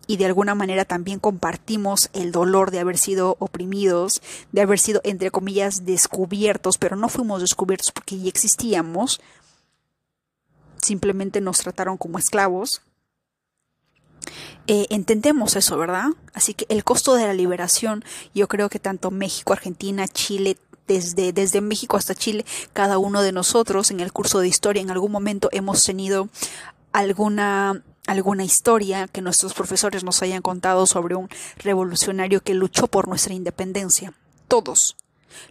y 0.09 0.17
de 0.17 0.25
alguna 0.25 0.55
manera 0.55 0.85
también 0.85 1.19
compartimos 1.19 2.09
el 2.13 2.31
dolor 2.31 2.71
de 2.71 2.79
haber 2.79 2.97
sido 2.97 3.35
oprimidos, 3.37 4.23
de 4.51 4.61
haber 4.61 4.79
sido, 4.79 5.01
entre 5.03 5.29
comillas, 5.29 5.85
descubiertos, 5.85 6.79
pero 6.79 6.95
no 6.95 7.09
fuimos 7.09 7.41
descubiertos 7.41 7.91
porque 7.91 8.17
ya 8.17 8.27
existíamos, 8.27 9.21
simplemente 10.81 11.41
nos 11.41 11.59
trataron 11.59 11.97
como 11.97 12.17
esclavos. 12.17 12.81
Eh, 14.65 14.87
entendemos 14.89 15.55
eso, 15.55 15.77
¿verdad? 15.77 16.07
Así 16.33 16.55
que 16.55 16.65
el 16.69 16.83
costo 16.83 17.13
de 17.13 17.27
la 17.27 17.33
liberación, 17.35 18.03
yo 18.33 18.47
creo 18.47 18.67
que 18.67 18.79
tanto 18.79 19.11
México, 19.11 19.53
Argentina, 19.53 20.07
Chile, 20.07 20.57
desde, 20.87 21.33
desde 21.33 21.61
México 21.61 21.97
hasta 21.97 22.15
Chile, 22.15 22.47
cada 22.73 22.97
uno 22.97 23.21
de 23.21 23.31
nosotros 23.31 23.91
en 23.91 23.99
el 23.99 24.11
curso 24.11 24.39
de 24.39 24.47
historia 24.47 24.81
en 24.81 24.89
algún 24.89 25.11
momento 25.11 25.49
hemos 25.51 25.83
tenido 25.85 26.29
alguna 26.93 27.83
alguna 28.09 28.43
historia 28.43 29.07
que 29.07 29.21
nuestros 29.21 29.53
profesores 29.53 30.03
nos 30.03 30.21
hayan 30.23 30.41
contado 30.41 30.87
sobre 30.87 31.15
un 31.15 31.29
revolucionario 31.59 32.41
que 32.41 32.55
luchó 32.55 32.87
por 32.87 33.07
nuestra 33.07 33.35
independencia. 33.35 34.13
Todos. 34.47 34.97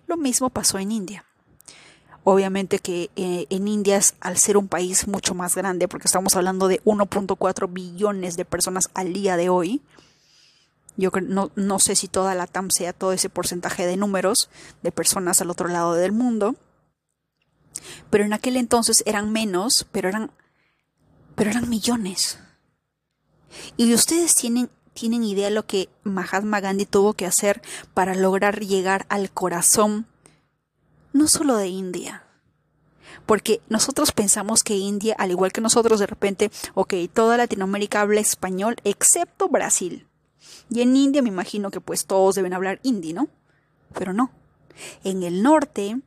Lo 0.08 0.16
mismo 0.16 0.50
pasó 0.50 0.78
en 0.78 0.90
India. 0.90 1.24
Obviamente 2.24 2.80
que 2.80 3.10
eh, 3.14 3.46
en 3.48 3.68
India, 3.68 4.00
al 4.20 4.38
ser 4.38 4.56
un 4.56 4.66
país 4.66 5.06
mucho 5.06 5.34
más 5.34 5.54
grande, 5.54 5.86
porque 5.86 6.08
estamos 6.08 6.34
hablando 6.34 6.66
de 6.66 6.82
1.4 6.82 7.72
billones 7.72 8.36
de 8.36 8.44
personas 8.44 8.90
al 8.92 9.12
día 9.12 9.36
de 9.36 9.48
hoy, 9.48 9.80
yo 10.96 11.10
no, 11.22 11.52
no 11.54 11.78
sé 11.78 11.94
si 11.94 12.08
toda 12.08 12.34
la 12.34 12.48
TAM 12.48 12.70
sea 12.70 12.92
todo 12.92 13.12
ese 13.12 13.30
porcentaje 13.30 13.86
de 13.86 13.96
números 13.96 14.50
de 14.82 14.90
personas 14.90 15.40
al 15.40 15.50
otro 15.50 15.68
lado 15.68 15.94
del 15.94 16.10
mundo, 16.10 16.56
pero 18.10 18.24
en 18.24 18.32
aquel 18.32 18.56
entonces 18.56 19.04
eran 19.06 19.30
menos, 19.30 19.86
pero 19.92 20.08
eran, 20.08 20.32
pero 21.36 21.50
eran 21.50 21.68
millones. 21.68 22.40
Y 23.76 23.92
ustedes 23.94 24.34
tienen, 24.34 24.70
tienen 24.94 25.24
idea 25.24 25.48
de 25.48 25.54
lo 25.54 25.66
que 25.66 25.88
Mahatma 26.02 26.60
Gandhi 26.60 26.86
tuvo 26.86 27.14
que 27.14 27.26
hacer 27.26 27.62
para 27.94 28.14
lograr 28.14 28.60
llegar 28.60 29.06
al 29.08 29.30
corazón, 29.30 30.06
no 31.12 31.28
solo 31.28 31.56
de 31.56 31.68
India. 31.68 32.24
Porque 33.26 33.60
nosotros 33.68 34.12
pensamos 34.12 34.62
que 34.62 34.76
India, 34.76 35.14
al 35.18 35.30
igual 35.30 35.52
que 35.52 35.60
nosotros 35.60 36.00
de 36.00 36.06
repente, 36.06 36.50
ok, 36.74 36.94
toda 37.12 37.36
Latinoamérica 37.36 38.00
habla 38.00 38.20
español 38.20 38.76
excepto 38.84 39.48
Brasil. 39.48 40.06
Y 40.70 40.82
en 40.82 40.96
India 40.96 41.22
me 41.22 41.28
imagino 41.28 41.70
que 41.70 41.80
pues 41.80 42.06
todos 42.06 42.34
deben 42.34 42.54
hablar 42.54 42.80
hindi, 42.82 43.12
¿no? 43.12 43.28
Pero 43.94 44.12
no. 44.12 44.30
En 45.04 45.22
el 45.22 45.42
norte 45.42 46.00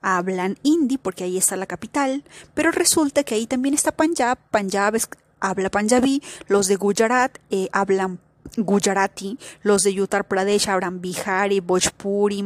hablan 0.00 0.58
hindi 0.62 0.98
porque 0.98 1.24
ahí 1.24 1.36
está 1.36 1.56
la 1.56 1.66
capital, 1.66 2.24
pero 2.54 2.70
resulta 2.70 3.22
que 3.22 3.34
ahí 3.34 3.46
también 3.46 3.74
está 3.74 3.92
Punjab. 3.92 4.38
Punjab 4.50 4.96
es 4.96 5.08
habla 5.40 5.70
panjabí, 5.70 6.22
los 6.48 6.66
de 6.66 6.76
Gujarat 6.76 7.38
eh, 7.50 7.68
hablan 7.72 8.20
Gujarati, 8.56 9.38
los 9.62 9.82
de 9.82 10.00
Uttar 10.00 10.26
Pradesh 10.26 10.68
hablan 10.68 11.00
Bihari, 11.00 11.60
Bhojpuri, 11.60 12.44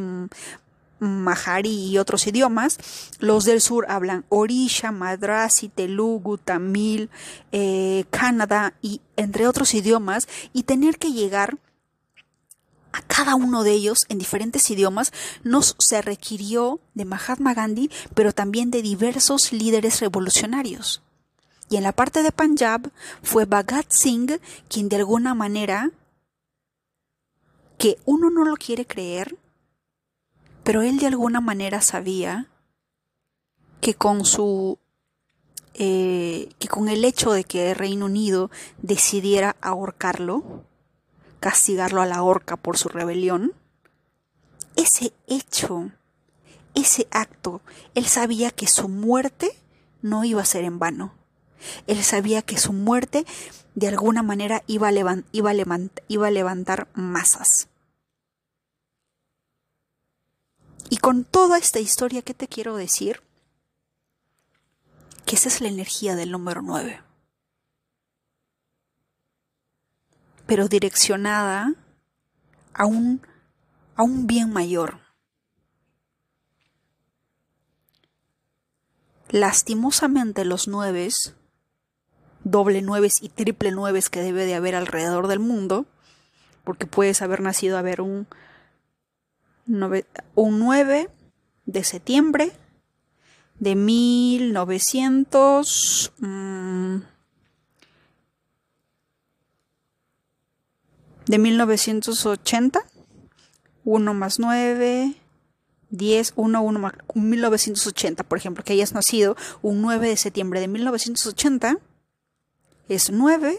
Mahari 0.98 1.90
y 1.90 1.98
otros 1.98 2.26
idiomas. 2.26 2.78
Los 3.18 3.44
del 3.44 3.60
sur 3.60 3.86
hablan 3.88 4.24
Orisha, 4.28 4.92
Madrasi, 4.92 5.68
Telugu, 5.68 6.38
Tamil, 6.38 7.10
eh, 7.52 8.04
Canadá 8.10 8.74
y 8.82 9.00
entre 9.16 9.46
otros 9.46 9.74
idiomas. 9.74 10.28
Y 10.52 10.64
tener 10.64 10.98
que 10.98 11.12
llegar 11.12 11.58
a 12.92 13.02
cada 13.02 13.34
uno 13.34 13.64
de 13.64 13.72
ellos 13.72 14.04
en 14.08 14.18
diferentes 14.18 14.70
idiomas 14.70 15.12
nos 15.42 15.74
se 15.78 16.00
requirió 16.00 16.80
de 16.94 17.04
Mahatma 17.04 17.52
Gandhi, 17.52 17.90
pero 18.14 18.32
también 18.32 18.70
de 18.70 18.82
diversos 18.82 19.52
líderes 19.52 20.00
revolucionarios. 20.00 21.02
Y 21.68 21.76
en 21.76 21.82
la 21.82 21.92
parte 21.92 22.22
de 22.22 22.32
Punjab 22.32 22.90
fue 23.22 23.44
Bhagat 23.46 23.90
Singh 23.90 24.40
quien 24.68 24.88
de 24.88 24.96
alguna 24.96 25.34
manera, 25.34 25.90
que 27.78 27.98
uno 28.04 28.30
no 28.30 28.44
lo 28.44 28.56
quiere 28.56 28.86
creer, 28.86 29.36
pero 30.62 30.82
él 30.82 30.98
de 30.98 31.06
alguna 31.06 31.40
manera 31.40 31.80
sabía 31.80 32.48
que 33.80 33.94
con 33.94 34.24
su 34.24 34.78
eh, 35.74 36.50
que 36.58 36.68
con 36.68 36.88
el 36.88 37.04
hecho 37.04 37.32
de 37.32 37.44
que 37.44 37.70
el 37.70 37.76
Reino 37.76 38.06
Unido 38.06 38.50
decidiera 38.80 39.56
ahorcarlo, 39.60 40.64
castigarlo 41.40 42.00
a 42.00 42.06
la 42.06 42.22
horca 42.22 42.56
por 42.56 42.78
su 42.78 42.88
rebelión, 42.88 43.52
ese 44.76 45.12
hecho, 45.26 45.90
ese 46.74 47.08
acto, 47.10 47.60
él 47.94 48.06
sabía 48.06 48.50
que 48.52 48.68
su 48.68 48.88
muerte 48.88 49.50
no 50.00 50.24
iba 50.24 50.42
a 50.42 50.46
ser 50.46 50.64
en 50.64 50.78
vano. 50.78 51.12
Él 51.86 52.02
sabía 52.02 52.42
que 52.42 52.58
su 52.58 52.72
muerte 52.72 53.24
de 53.74 53.88
alguna 53.88 54.22
manera 54.22 54.62
iba 54.66 54.88
a, 54.88 54.92
iba 55.32 55.52
iba 56.08 56.26
a 56.26 56.30
levantar 56.30 56.88
masas. 56.94 57.68
Y 60.90 60.98
con 60.98 61.24
toda 61.24 61.58
esta 61.58 61.80
historia, 61.80 62.22
¿qué 62.22 62.34
te 62.34 62.48
quiero 62.48 62.76
decir? 62.76 63.22
Que 65.26 65.36
esa 65.36 65.48
es 65.48 65.60
la 65.60 65.68
energía 65.68 66.14
del 66.14 66.30
número 66.30 66.62
9. 66.62 67.02
Pero 70.46 70.68
direccionada 70.68 71.74
a 72.74 72.86
un, 72.86 73.22
a 73.96 74.02
un 74.02 74.26
bien 74.26 74.52
mayor. 74.52 75.00
Lastimosamente 79.30 80.44
los 80.44 80.68
nueves 80.68 81.34
doble 82.44 82.82
nueves 82.82 83.20
y 83.22 83.28
triple 83.28 83.72
nueves 83.72 84.10
que 84.10 84.20
debe 84.20 84.46
de 84.46 84.54
haber 84.54 84.74
alrededor 84.74 85.28
del 85.28 85.38
mundo, 85.40 85.86
porque 86.62 86.86
puedes 86.86 87.22
haber 87.22 87.40
nacido 87.40 87.78
a 87.78 87.82
ver 87.82 88.00
un, 88.00 88.26
un 89.66 90.58
9 90.58 91.08
de 91.66 91.84
septiembre 91.84 92.52
de 93.58 93.74
1900 93.74 96.12
mm, 96.18 96.96
de 101.26 101.38
1980 101.38 102.80
1 103.84 104.14
más 104.14 104.38
9 104.38 105.14
10, 105.90 106.32
1, 106.36 106.62
1 106.62 106.78
más 106.80 106.94
1980, 107.14 108.24
por 108.24 108.38
ejemplo, 108.38 108.64
que 108.64 108.72
hayas 108.72 108.94
nacido 108.94 109.36
un 109.62 109.80
9 109.80 110.08
de 110.08 110.16
septiembre 110.16 110.60
de 110.60 110.68
1980 110.68 111.78
es 112.88 113.10
9 113.10 113.58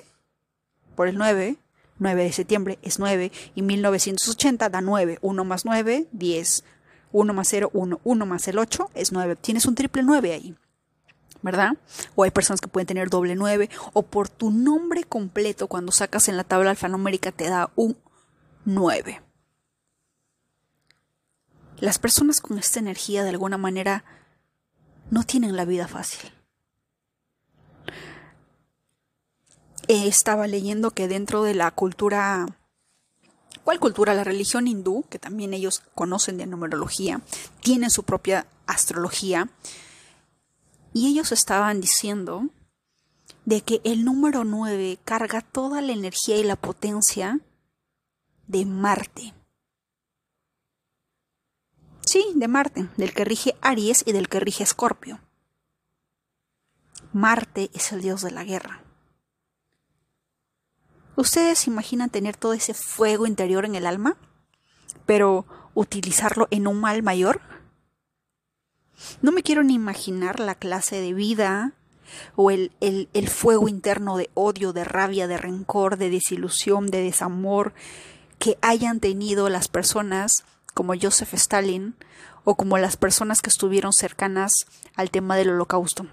por 0.95 1.07
el 1.07 1.17
9, 1.17 1.57
9 1.99 2.23
de 2.23 2.31
septiembre 2.31 2.79
es 2.81 2.99
9 2.99 3.31
y 3.55 3.61
1980 3.61 4.69
da 4.69 4.81
9, 4.81 5.19
1 5.21 5.43
más 5.45 5.65
9, 5.65 6.07
10, 6.11 6.63
1 7.11 7.33
más 7.33 7.47
0, 7.47 7.69
1, 7.73 7.99
1 8.03 8.25
más 8.25 8.47
el 8.47 8.59
8 8.59 8.89
es 8.93 9.11
9. 9.11 9.35
Tienes 9.37 9.65
un 9.65 9.75
triple 9.75 10.03
9 10.03 10.33
ahí. 10.33 10.55
¿verdad? 11.41 11.77
O 12.15 12.23
hay 12.23 12.31
personas 12.31 12.59
que 12.59 12.67
pueden 12.67 12.87
tener 12.87 13.11
doble 13.11 13.35
9, 13.35 13.69
o 13.93 14.01
por 14.01 14.29
tu 14.29 14.49
nombre 14.49 15.03
completo, 15.03 15.67
cuando 15.67 15.91
sacas 15.91 16.27
en 16.27 16.37
la 16.37 16.43
tabla 16.43 16.71
alfanumérica, 16.71 17.31
te 17.31 17.47
da 17.47 17.69
un 17.75 17.95
9. 18.65 19.21
Las 21.77 21.99
personas 21.99 22.41
con 22.41 22.57
esta 22.57 22.79
energía, 22.79 23.23
de 23.23 23.29
alguna 23.29 23.59
manera, 23.59 24.03
no 25.11 25.23
tienen 25.23 25.55
la 25.55 25.65
vida 25.65 25.87
fácil. 25.87 26.31
Eh, 29.87 30.07
estaba 30.07 30.47
leyendo 30.47 30.91
que 30.91 31.07
dentro 31.07 31.43
de 31.43 31.53
la 31.53 31.71
cultura 31.71 32.47
¿Cuál 33.65 33.79
cultura? 33.79 34.13
La 34.13 34.23
religión 34.23 34.67
hindú, 34.67 35.05
que 35.09 35.17
también 35.17 35.51
ellos 35.55 35.81
conocen 35.95 36.37
de 36.37 36.45
numerología, 36.45 37.21
tienen 37.61 37.89
su 37.89 38.03
propia 38.03 38.45
astrología. 38.67 39.49
Y 40.93 41.07
ellos 41.07 41.31
estaban 41.31 41.81
diciendo 41.81 42.47
de 43.45 43.61
que 43.61 43.81
el 43.83 44.05
número 44.05 44.43
9 44.43 44.99
carga 45.03 45.41
toda 45.41 45.81
la 45.81 45.93
energía 45.93 46.37
y 46.37 46.43
la 46.43 46.55
potencia 46.55 47.39
de 48.45 48.65
Marte. 48.65 49.33
Sí, 52.01 52.23
de 52.35 52.47
Marte, 52.47 52.87
del 52.97 53.15
que 53.15 53.25
rige 53.25 53.55
Aries 53.61 54.03
y 54.05 54.11
del 54.11 54.29
que 54.29 54.39
rige 54.39 54.63
Escorpio. 54.63 55.19
Marte 57.13 57.71
es 57.73 57.91
el 57.91 58.03
dios 58.03 58.21
de 58.21 58.29
la 58.29 58.43
guerra. 58.43 58.84
¿Ustedes 61.15 61.67
imaginan 61.67 62.09
tener 62.09 62.35
todo 62.35 62.53
ese 62.53 62.73
fuego 62.73 63.25
interior 63.25 63.65
en 63.65 63.75
el 63.75 63.85
alma, 63.85 64.17
pero 65.05 65.45
utilizarlo 65.73 66.47
en 66.51 66.67
un 66.67 66.79
mal 66.79 67.03
mayor? 67.03 67.41
No 69.21 69.31
me 69.31 69.43
quiero 69.43 69.63
ni 69.63 69.75
imaginar 69.75 70.39
la 70.39 70.55
clase 70.55 70.99
de 70.99 71.13
vida 71.13 71.73
o 72.35 72.51
el, 72.51 72.71
el, 72.81 73.09
el, 73.13 73.29
fuego 73.29 73.67
interno 73.67 74.17
de 74.17 74.29
odio, 74.33 74.73
de 74.73 74.83
rabia, 74.83 75.27
de 75.27 75.37
rencor, 75.37 75.97
de 75.97 76.09
desilusión, 76.09 76.87
de 76.87 77.01
desamor 77.01 77.73
que 78.37 78.57
hayan 78.61 78.99
tenido 78.99 79.49
las 79.49 79.67
personas 79.67 80.45
como 80.73 80.93
Joseph 80.99 81.33
Stalin 81.33 81.95
o 82.43 82.55
como 82.55 82.77
las 82.77 82.97
personas 82.97 83.41
que 83.41 83.49
estuvieron 83.49 83.93
cercanas 83.93 84.53
al 84.95 85.09
tema 85.09 85.35
del 85.35 85.49
holocausto. 85.49 86.07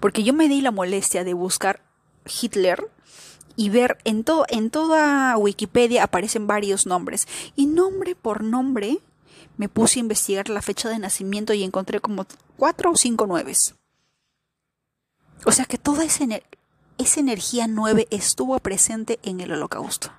Porque 0.00 0.24
yo 0.24 0.32
me 0.32 0.48
di 0.48 0.60
la 0.60 0.70
molestia 0.70 1.24
de 1.24 1.34
buscar 1.34 1.80
Hitler 2.26 2.90
y 3.56 3.70
ver 3.70 3.98
en, 4.04 4.22
todo, 4.22 4.44
en 4.48 4.70
toda 4.70 5.36
Wikipedia 5.36 6.04
aparecen 6.04 6.46
varios 6.46 6.86
nombres. 6.86 7.26
Y 7.56 7.66
nombre 7.66 8.14
por 8.14 8.42
nombre 8.42 9.00
me 9.56 9.68
puse 9.68 9.98
a 9.98 10.00
investigar 10.00 10.48
la 10.48 10.62
fecha 10.62 10.88
de 10.88 10.98
nacimiento 10.98 11.54
y 11.54 11.64
encontré 11.64 12.00
como 12.00 12.26
cuatro 12.56 12.90
o 12.90 12.96
cinco 12.96 13.26
nueves. 13.26 13.74
O 15.44 15.52
sea 15.52 15.64
que 15.64 15.78
toda 15.78 16.04
esa, 16.04 16.24
esa 16.98 17.20
energía 17.20 17.66
nueve 17.66 18.06
estuvo 18.10 18.58
presente 18.58 19.18
en 19.22 19.40
el 19.40 19.52
holocausto. 19.52 20.12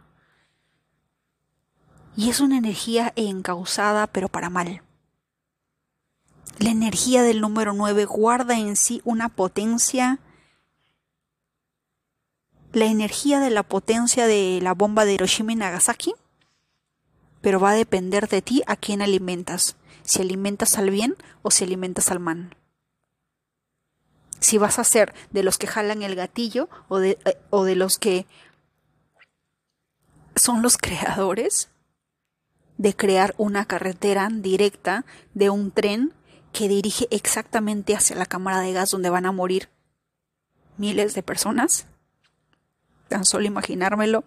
Y 2.16 2.30
es 2.30 2.40
una 2.40 2.58
energía 2.58 3.14
encausada 3.16 4.08
pero 4.08 4.28
para 4.28 4.50
mal. 4.50 4.82
La 6.60 6.72
energía 6.72 7.22
del 7.22 7.40
número 7.40 7.74
9 7.74 8.06
guarda 8.06 8.58
en 8.58 8.76
sí 8.76 9.02
una 9.06 9.30
potencia. 9.30 10.20
La 12.74 12.86
energía 12.86 13.40
de 13.40 13.50
la 13.50 13.64
potencia 13.64 14.28
de 14.28 14.60
la 14.62 14.74
bomba 14.74 15.06
de 15.06 15.14
Hiroshima 15.14 15.54
y 15.54 15.56
Nagasaki. 15.56 16.14
Pero 17.42 17.60
va 17.60 17.72
a 17.72 17.76
depender 17.76 18.28
de 18.28 18.42
ti 18.42 18.64
a 18.68 18.76
quién 18.76 19.02
alimentas. 19.02 19.78
Si 20.04 20.22
alimentas 20.22 20.78
al 20.78 20.90
bien 20.90 21.16
o 21.42 21.52
si 21.52 21.64
alimentas 21.64 22.12
al 22.12 22.20
mal. 22.20 22.56
Si 24.40 24.58
vas 24.58 24.80
a 24.80 24.84
ser 24.84 25.14
de 25.32 25.44
los 25.44 25.58
que 25.58 25.68
jalan 25.68 26.04
el 26.04 26.16
gatillo 26.16 26.70
o 26.88 27.00
de, 27.00 27.18
eh, 27.26 27.38
o 27.50 27.64
de 27.64 27.76
los 27.76 27.98
que 27.98 28.28
son 30.36 30.62
los 30.62 30.78
creadores 30.82 31.70
de 32.78 32.96
crear 32.96 33.34
una 33.38 33.66
carretera 33.66 34.30
directa 34.32 35.06
de 35.34 35.50
un 35.50 35.72
tren 35.72 36.14
que 36.54 36.68
dirige 36.68 37.08
exactamente 37.12 37.96
hacia 37.96 38.16
la 38.16 38.26
cámara 38.26 38.62
de 38.62 38.74
gas 38.74 38.90
donde 38.90 39.10
van 39.10 39.26
a 39.26 39.32
morir 39.32 39.70
miles 40.78 41.14
de 41.14 41.24
personas. 41.24 41.88
Tan 43.08 43.26
solo 43.26 43.46
imaginármelo 43.46 44.24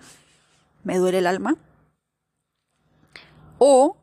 me 0.85 0.99
duele 0.99 1.19
el 1.19 1.27
alma. 1.27 1.57
O, 3.59 3.97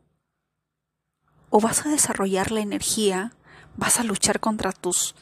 o 1.50 1.60
vas 1.60 1.84
a 1.84 1.88
desarrollar 1.88 2.52
la 2.52 2.60
energía, 2.60 3.32
vas 3.76 3.98
a 3.98 4.04
luchar 4.04 4.40
contra 4.40 4.72
tus 4.72 5.14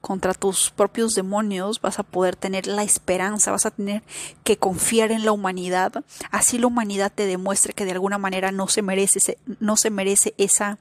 contra 0.00 0.32
tus 0.32 0.70
propios 0.70 1.14
demonios, 1.14 1.82
vas 1.82 1.98
a 1.98 2.02
poder 2.02 2.34
tener 2.34 2.66
la 2.66 2.82
esperanza, 2.82 3.50
vas 3.50 3.66
a 3.66 3.70
tener 3.70 4.02
que 4.44 4.56
confiar 4.56 5.12
en 5.12 5.26
la 5.26 5.32
humanidad, 5.32 6.04
así 6.30 6.58
la 6.58 6.68
humanidad 6.68 7.12
te 7.14 7.26
demuestre 7.26 7.74
que 7.74 7.84
de 7.84 7.92
alguna 7.92 8.16
manera 8.16 8.50
no 8.50 8.66
se 8.66 8.80
merece, 8.80 9.38
no 9.58 9.76
se 9.76 9.90
merece 9.90 10.34
esa, 10.38 10.78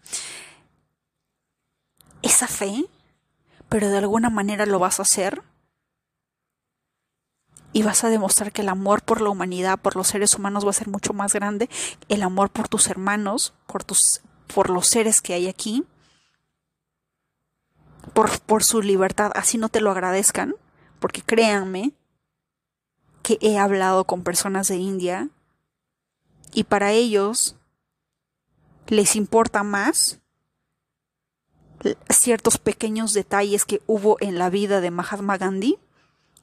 esa 2.21 2.47
fe, 2.47 2.85
pero 3.67 3.89
de 3.89 3.97
alguna 3.97 4.29
manera 4.29 4.65
lo 4.65 4.79
vas 4.79 4.99
a 4.99 5.03
hacer 5.03 5.43
y 7.71 7.83
vas 7.83 8.03
a 8.03 8.09
demostrar 8.09 8.51
que 8.51 8.61
el 8.61 8.69
amor 8.69 9.03
por 9.03 9.21
la 9.21 9.29
humanidad, 9.29 9.79
por 9.79 9.95
los 9.95 10.07
seres 10.07 10.35
humanos 10.35 10.65
va 10.65 10.71
a 10.71 10.73
ser 10.73 10.87
mucho 10.87 11.13
más 11.13 11.33
grande, 11.33 11.69
el 12.07 12.23
amor 12.23 12.49
por 12.49 12.67
tus 12.67 12.87
hermanos, 12.87 13.53
por 13.67 13.83
tus 13.83 14.21
por 14.53 14.69
los 14.71 14.87
seres 14.87 15.21
que 15.21 15.33
hay 15.33 15.47
aquí, 15.47 15.85
por, 18.13 18.39
por 18.41 18.63
su 18.63 18.81
libertad, 18.81 19.31
así 19.35 19.59
no 19.59 19.69
te 19.69 19.79
lo 19.79 19.91
agradezcan, 19.91 20.55
porque 20.99 21.21
créanme 21.21 21.93
que 23.21 23.37
he 23.41 23.59
hablado 23.59 24.05
con 24.05 24.23
personas 24.23 24.67
de 24.67 24.77
India 24.77 25.29
y 26.51 26.63
para 26.63 26.91
ellos 26.91 27.55
les 28.87 29.15
importa 29.15 29.61
más 29.61 30.19
ciertos 32.09 32.57
pequeños 32.57 33.13
detalles 33.13 33.65
que 33.65 33.81
hubo 33.85 34.17
en 34.19 34.39
la 34.39 34.49
vida 34.49 34.81
de 34.81 34.91
Mahatma 34.91 35.37
Gandhi 35.37 35.77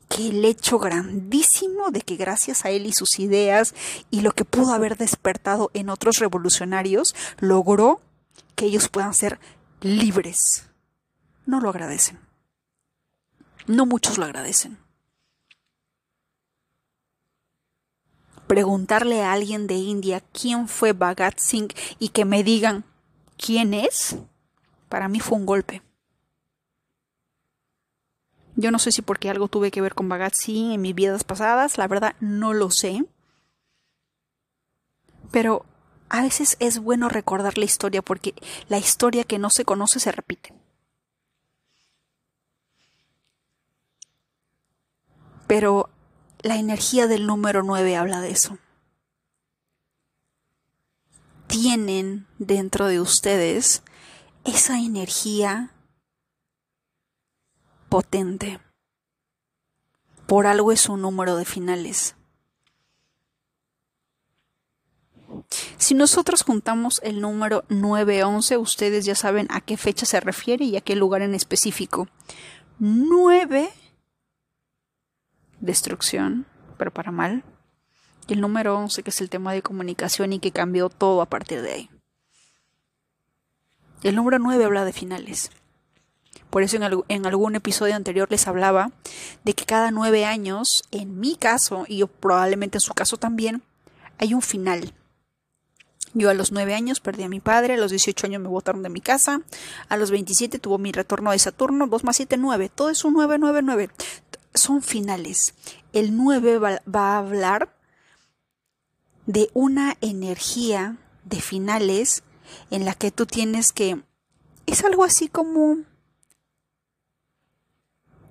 que 0.08 0.28
el 0.28 0.44
hecho 0.44 0.78
grandísimo 0.78 1.90
de 1.90 2.00
que 2.00 2.16
gracias 2.16 2.64
a 2.64 2.70
él 2.70 2.86
y 2.86 2.92
sus 2.92 3.18
ideas 3.18 3.74
y 4.10 4.20
lo 4.20 4.32
que 4.32 4.44
pudo 4.44 4.72
haber 4.72 4.96
despertado 4.96 5.70
en 5.74 5.88
otros 5.88 6.18
revolucionarios 6.18 7.14
logró 7.38 8.00
que 8.54 8.66
ellos 8.66 8.88
puedan 8.88 9.14
ser 9.14 9.38
libres. 9.80 10.68
No 11.44 11.60
lo 11.60 11.70
agradecen. 11.70 12.18
No 13.66 13.86
muchos 13.86 14.18
lo 14.18 14.24
agradecen. 14.24 14.78
Preguntarle 18.46 19.22
a 19.22 19.32
alguien 19.32 19.66
de 19.66 19.74
India 19.74 20.22
quién 20.32 20.68
fue 20.68 20.92
Bhagat 20.92 21.38
Singh 21.38 21.74
y 21.98 22.10
que 22.10 22.24
me 22.24 22.44
digan 22.44 22.84
quién 23.36 23.74
es 23.74 24.16
para 24.88 25.08
mí 25.08 25.20
fue 25.20 25.38
un 25.38 25.46
golpe. 25.46 25.82
Yo 28.56 28.70
no 28.70 28.78
sé 28.78 28.90
si 28.90 29.02
porque 29.02 29.28
algo 29.28 29.48
tuve 29.48 29.70
que 29.70 29.82
ver 29.82 29.94
con 29.94 30.08
Singh 30.32 30.72
en 30.72 30.80
mis 30.80 30.94
vidas 30.94 31.24
pasadas, 31.24 31.76
la 31.76 31.86
verdad 31.86 32.16
no 32.20 32.54
lo 32.54 32.70
sé. 32.70 33.04
Pero 35.30 35.66
a 36.08 36.22
veces 36.22 36.56
es 36.58 36.78
bueno 36.78 37.10
recordar 37.10 37.58
la 37.58 37.66
historia 37.66 38.00
porque 38.00 38.34
la 38.68 38.78
historia 38.78 39.24
que 39.24 39.38
no 39.38 39.50
se 39.50 39.66
conoce 39.66 40.00
se 40.00 40.10
repite. 40.10 40.54
Pero 45.46 45.90
la 46.40 46.56
energía 46.56 47.06
del 47.06 47.26
número 47.26 47.62
9 47.62 47.96
habla 47.96 48.22
de 48.22 48.30
eso. 48.30 48.58
Tienen 51.46 52.26
dentro 52.38 52.86
de 52.86 53.00
ustedes 53.00 53.82
esa 54.44 54.78
energía 54.78 55.75
potente. 57.96 58.60
Por 60.26 60.46
algo 60.46 60.70
es 60.70 60.86
un 60.90 61.00
número 61.00 61.34
de 61.36 61.46
finales. 61.46 62.14
Si 65.78 65.94
nosotros 65.94 66.42
juntamos 66.42 67.00
el 67.02 67.22
número 67.22 67.64
911, 67.70 68.58
ustedes 68.58 69.06
ya 69.06 69.14
saben 69.14 69.46
a 69.48 69.62
qué 69.62 69.78
fecha 69.78 70.04
se 70.04 70.20
refiere 70.20 70.66
y 70.66 70.76
a 70.76 70.82
qué 70.82 70.94
lugar 70.94 71.22
en 71.22 71.34
específico. 71.34 72.06
9, 72.80 73.70
destrucción, 75.60 76.44
pero 76.76 76.92
para 76.92 77.12
mal. 77.12 77.44
Y 78.28 78.34
el 78.34 78.42
número 78.42 78.76
11, 78.76 79.04
que 79.04 79.08
es 79.08 79.22
el 79.22 79.30
tema 79.30 79.54
de 79.54 79.62
comunicación 79.62 80.34
y 80.34 80.38
que 80.38 80.52
cambió 80.52 80.90
todo 80.90 81.22
a 81.22 81.30
partir 81.30 81.62
de 81.62 81.72
ahí. 81.72 81.90
El 84.02 84.16
número 84.16 84.38
9 84.38 84.66
habla 84.66 84.84
de 84.84 84.92
finales. 84.92 85.50
Por 86.56 86.62
eso 86.62 86.78
en, 87.08 87.26
algún 87.26 87.54
episodio 87.54 87.94
anterior 87.96 88.28
les 88.30 88.46
hablaba 88.48 88.90
de 89.44 89.52
que 89.52 89.66
cada 89.66 89.90
nueve 89.90 90.24
años, 90.24 90.84
en 90.90 91.20
mi 91.20 91.36
caso, 91.36 91.84
y 91.86 92.02
probablemente 92.06 92.78
en 92.78 92.80
su 92.80 92.94
caso 92.94 93.18
también, 93.18 93.62
hay 94.16 94.32
un 94.32 94.40
final. 94.40 94.94
Yo 96.14 96.30
a 96.30 96.32
los 96.32 96.52
nueve 96.52 96.72
años 96.72 97.00
perdí 97.00 97.24
a 97.24 97.28
mi 97.28 97.40
padre, 97.40 97.74
a 97.74 97.76
los 97.76 97.90
18 97.90 98.28
años 98.28 98.40
me 98.40 98.48
botaron 98.48 98.82
de 98.82 98.88
mi 98.88 99.02
casa, 99.02 99.42
a 99.90 99.98
los 99.98 100.10
27 100.10 100.58
tuvo 100.58 100.78
mi 100.78 100.92
retorno 100.92 101.30
de 101.32 101.38
Saturno, 101.38 101.88
2 101.88 102.04
más 102.04 102.16
7, 102.16 102.38
9, 102.38 102.70
todo 102.74 102.88
es 102.88 103.04
un 103.04 103.12
9, 103.12 103.36
9, 103.38 103.60
9. 103.62 103.90
Son 104.54 104.80
finales. 104.80 105.52
El 105.92 106.16
9 106.16 106.58
va 106.58 106.80
a 106.86 107.18
hablar 107.18 107.76
de 109.26 109.50
una 109.52 109.98
energía 110.00 110.96
de 111.22 111.42
finales 111.42 112.22
en 112.70 112.86
la 112.86 112.94
que 112.94 113.10
tú 113.10 113.26
tienes 113.26 113.74
que... 113.74 114.00
Es 114.64 114.84
algo 114.84 115.04
así 115.04 115.28
como... 115.28 115.84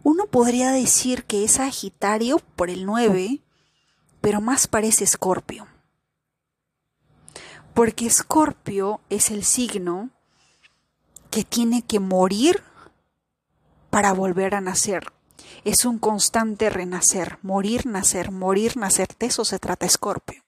Uno 0.06 0.28
podría 0.28 0.72
decir 0.72 1.24
que 1.24 1.44
es 1.44 1.54
Sagitario 1.54 2.38
por 2.56 2.70
el 2.70 2.86
9, 2.86 3.42
pero 4.22 4.40
más 4.40 4.68
parece 4.68 5.04
Escorpio. 5.04 5.66
Porque 7.74 8.06
Escorpio 8.06 9.02
es 9.10 9.32
el 9.32 9.44
signo 9.44 10.12
que 11.32 11.44
tiene 11.44 11.82
que 11.82 12.00
morir 12.00 12.62
para 13.90 14.14
volver 14.14 14.54
a 14.54 14.62
nacer. 14.62 15.12
Es 15.64 15.86
un 15.86 15.98
constante 15.98 16.70
renacer, 16.70 17.40
morir, 17.42 17.88
nacer, 17.88 18.30
morir, 18.30 18.78
nacer. 18.78 19.08
De 19.18 19.26
eso 19.26 19.44
se 19.44 19.58
trata 19.58 19.88
Escorpio. 19.88 20.44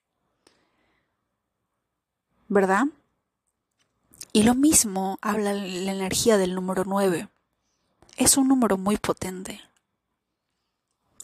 ¿Verdad? 2.46 2.84
Y 4.32 4.44
lo 4.44 4.54
mismo 4.54 5.18
habla 5.20 5.52
la 5.52 5.90
energía 5.90 6.38
del 6.38 6.54
número 6.54 6.84
9. 6.86 7.28
Es 8.18 8.36
un 8.36 8.48
número 8.48 8.76
muy 8.76 8.96
potente. 8.96 9.60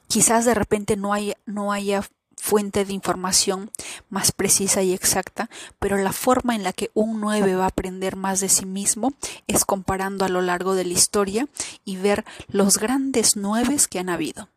Quizás 0.06 0.44
de 0.44 0.54
repente 0.54 0.96
no 0.96 1.12
haya, 1.12 1.36
no 1.44 1.72
haya 1.72 2.04
fuente 2.36 2.84
de 2.84 2.92
información 2.92 3.72
más 4.10 4.30
precisa 4.30 4.80
y 4.82 4.92
exacta, 4.92 5.50
pero 5.80 5.96
la 5.96 6.12
forma 6.12 6.54
en 6.54 6.62
la 6.62 6.72
que 6.72 6.92
un 6.94 7.20
9 7.20 7.56
va 7.56 7.64
a 7.64 7.68
aprender 7.68 8.14
más 8.14 8.38
de 8.38 8.48
sí 8.48 8.64
mismo 8.64 9.12
es 9.48 9.64
comparando 9.64 10.24
a 10.24 10.28
lo 10.28 10.40
largo 10.40 10.76
de 10.76 10.84
la 10.84 10.92
historia 10.92 11.48
y 11.84 11.96
ver 11.96 12.24
los 12.46 12.78
grandes 12.78 13.34
9 13.34 13.76
que 13.90 13.98
han 13.98 14.08
habido. 14.08 14.48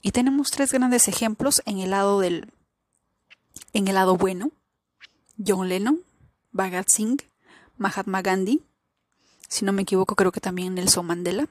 Y 0.00 0.12
tenemos 0.12 0.50
tres 0.50 0.72
grandes 0.72 1.08
ejemplos 1.08 1.60
en 1.66 1.78
el 1.78 1.90
lado 1.90 2.20
del 2.20 2.50
en 3.74 3.86
el 3.86 3.96
lado 3.96 4.16
bueno, 4.16 4.50
John 5.44 5.68
Lennon, 5.68 6.00
Bhagat 6.52 6.88
Singh, 6.88 7.20
Mahatma 7.76 8.22
Gandhi, 8.22 8.62
si 9.48 9.64
no 9.64 9.72
me 9.72 9.82
equivoco 9.82 10.14
creo 10.14 10.32
que 10.32 10.40
también 10.40 10.74
Nelson 10.74 11.06
Mandela. 11.06 11.48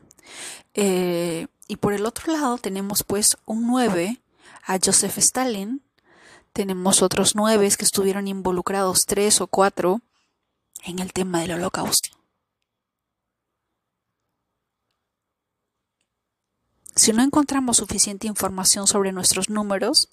Eh, 0.73 1.47
y 1.67 1.77
por 1.77 1.93
el 1.93 2.05
otro 2.05 2.31
lado 2.31 2.57
tenemos 2.57 3.03
pues 3.03 3.37
un 3.45 3.67
9 3.67 4.21
a 4.65 4.77
Joseph 4.83 5.17
Stalin, 5.17 5.81
tenemos 6.57 7.03
otros 7.03 7.35
nueve 7.35 7.69
que 7.77 7.85
estuvieron 7.85 8.27
involucrados, 8.27 9.05
tres 9.05 9.41
o 9.41 9.47
cuatro, 9.47 10.01
en 10.83 10.97
el 10.97 11.13
tema 11.13 11.41
del 11.41 11.51
holocausto. 11.51 12.09
Si 16.95 17.13
no 17.13 17.21
encontramos 17.21 17.77
suficiente 17.77 18.25
información 18.25 18.87
sobre 18.87 19.11
nuestros 19.11 19.51
números, 19.51 20.09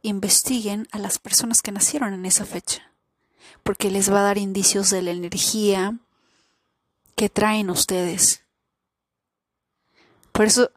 investiguen 0.00 0.88
a 0.92 0.98
las 0.98 1.18
personas 1.18 1.60
que 1.60 1.72
nacieron 1.72 2.14
en 2.14 2.24
esa 2.24 2.46
fecha, 2.46 2.90
porque 3.62 3.90
les 3.90 4.10
va 4.10 4.20
a 4.20 4.24
dar 4.24 4.38
indicios 4.38 4.88
de 4.88 5.02
la 5.02 5.10
energía 5.10 5.98
que 7.14 7.28
traen 7.28 7.70
ustedes. 7.70 8.42
Por 10.32 10.46
eso, 10.46 10.70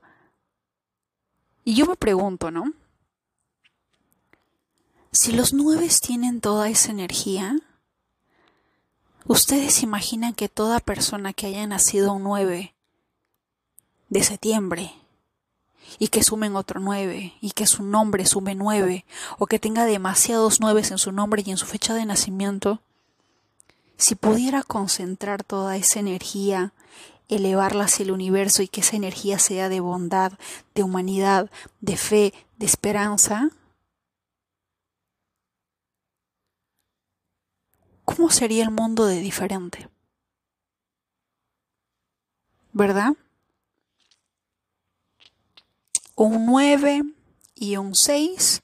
y 1.64 1.76
yo 1.76 1.86
me 1.86 1.96
pregunto, 1.96 2.52
¿no? 2.52 2.74
Si 5.12 5.32
los 5.32 5.54
nueve 5.54 5.90
tienen 6.02 6.42
toda 6.42 6.68
esa 6.70 6.92
energía, 6.92 7.56
¿ustedes 9.26 9.82
imaginan 9.82 10.34
que 10.34 10.50
toda 10.50 10.82
persona 10.82 11.32
que 11.32 11.48
haya 11.48 11.66
nacido 11.66 12.14
un 12.14 12.24
9 12.24 12.76
de 14.10 14.24
septiembre 14.24 14.94
y 16.00 16.10
que 16.10 16.22
sumen 16.22 16.56
otro 16.56 16.80
9 16.80 17.34
y 17.40 17.52
que 17.52 17.66
su 17.66 17.84
nombre 17.84 18.26
sume 18.26 18.56
9 18.56 19.06
o 19.40 19.48
que 19.48 19.60
tenga 19.60 19.86
demasiados 19.86 20.60
9 20.60 20.82
en 20.92 20.98
su 20.98 21.12
nombre 21.12 21.44
y 21.46 21.52
en 21.52 21.58
su 21.58 21.66
fecha 21.66 21.94
de 21.94 22.06
nacimiento, 22.06 22.82
si 23.98 24.16
pudiera 24.16 24.64
concentrar 24.64 25.44
toda 25.44 25.78
esa 25.78 26.00
energía, 26.00 26.74
elevarla 27.28 27.86
hacia 27.86 28.04
el 28.04 28.12
universo 28.12 28.62
y 28.62 28.68
que 28.68 28.82
esa 28.82 28.96
energía 28.96 29.40
sea 29.40 29.70
de 29.70 29.80
bondad, 29.80 30.34
de 30.74 30.84
humanidad, 30.84 31.50
de 31.82 31.98
fe, 31.98 32.34
de 32.58 32.66
esperanza, 32.66 33.50
¿cómo 38.04 38.30
sería 38.30 38.64
el 38.64 38.72
mundo 38.72 39.06
de 39.06 39.20
diferente? 39.20 39.90
¿Verdad? 42.72 43.14
Un 46.16 46.46
9 46.46 47.04
y 47.56 47.78
un 47.78 47.96
6 47.96 48.62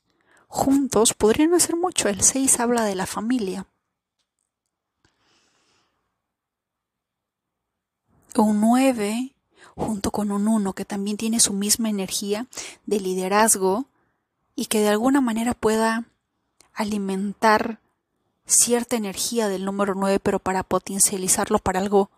juntos 0.48 1.14
podrían 1.14 1.54
hacer 1.54 1.76
mucho. 1.76 2.10
El 2.10 2.22
6 2.22 2.60
habla 2.60 2.84
de 2.84 2.96
la 2.96 3.06
familia. 3.06 3.66
Un 8.36 8.62
9 8.62 9.34
junto 9.76 10.12
con 10.12 10.32
un 10.32 10.48
1 10.48 10.74
que 10.74 10.86
también 10.86 11.18
tiene 11.18 11.40
su 11.40 11.54
misma 11.54 11.90
energía 11.90 12.48
de 12.86 13.00
liderazgo 13.00 13.86
y 14.56 14.66
que 14.66 14.80
de 14.80 14.90
alguna 14.90 15.22
manera 15.22 15.54
pueda 15.54 16.06
alimentar 16.74 17.80
cierta 18.46 18.96
energía 18.96 19.48
del 19.48 19.66
número 19.66 19.96
9, 19.96 20.20
pero 20.20 20.40
para 20.40 20.64
potencializarlo 20.64 21.60
para 21.60 21.80
algo 21.80 22.10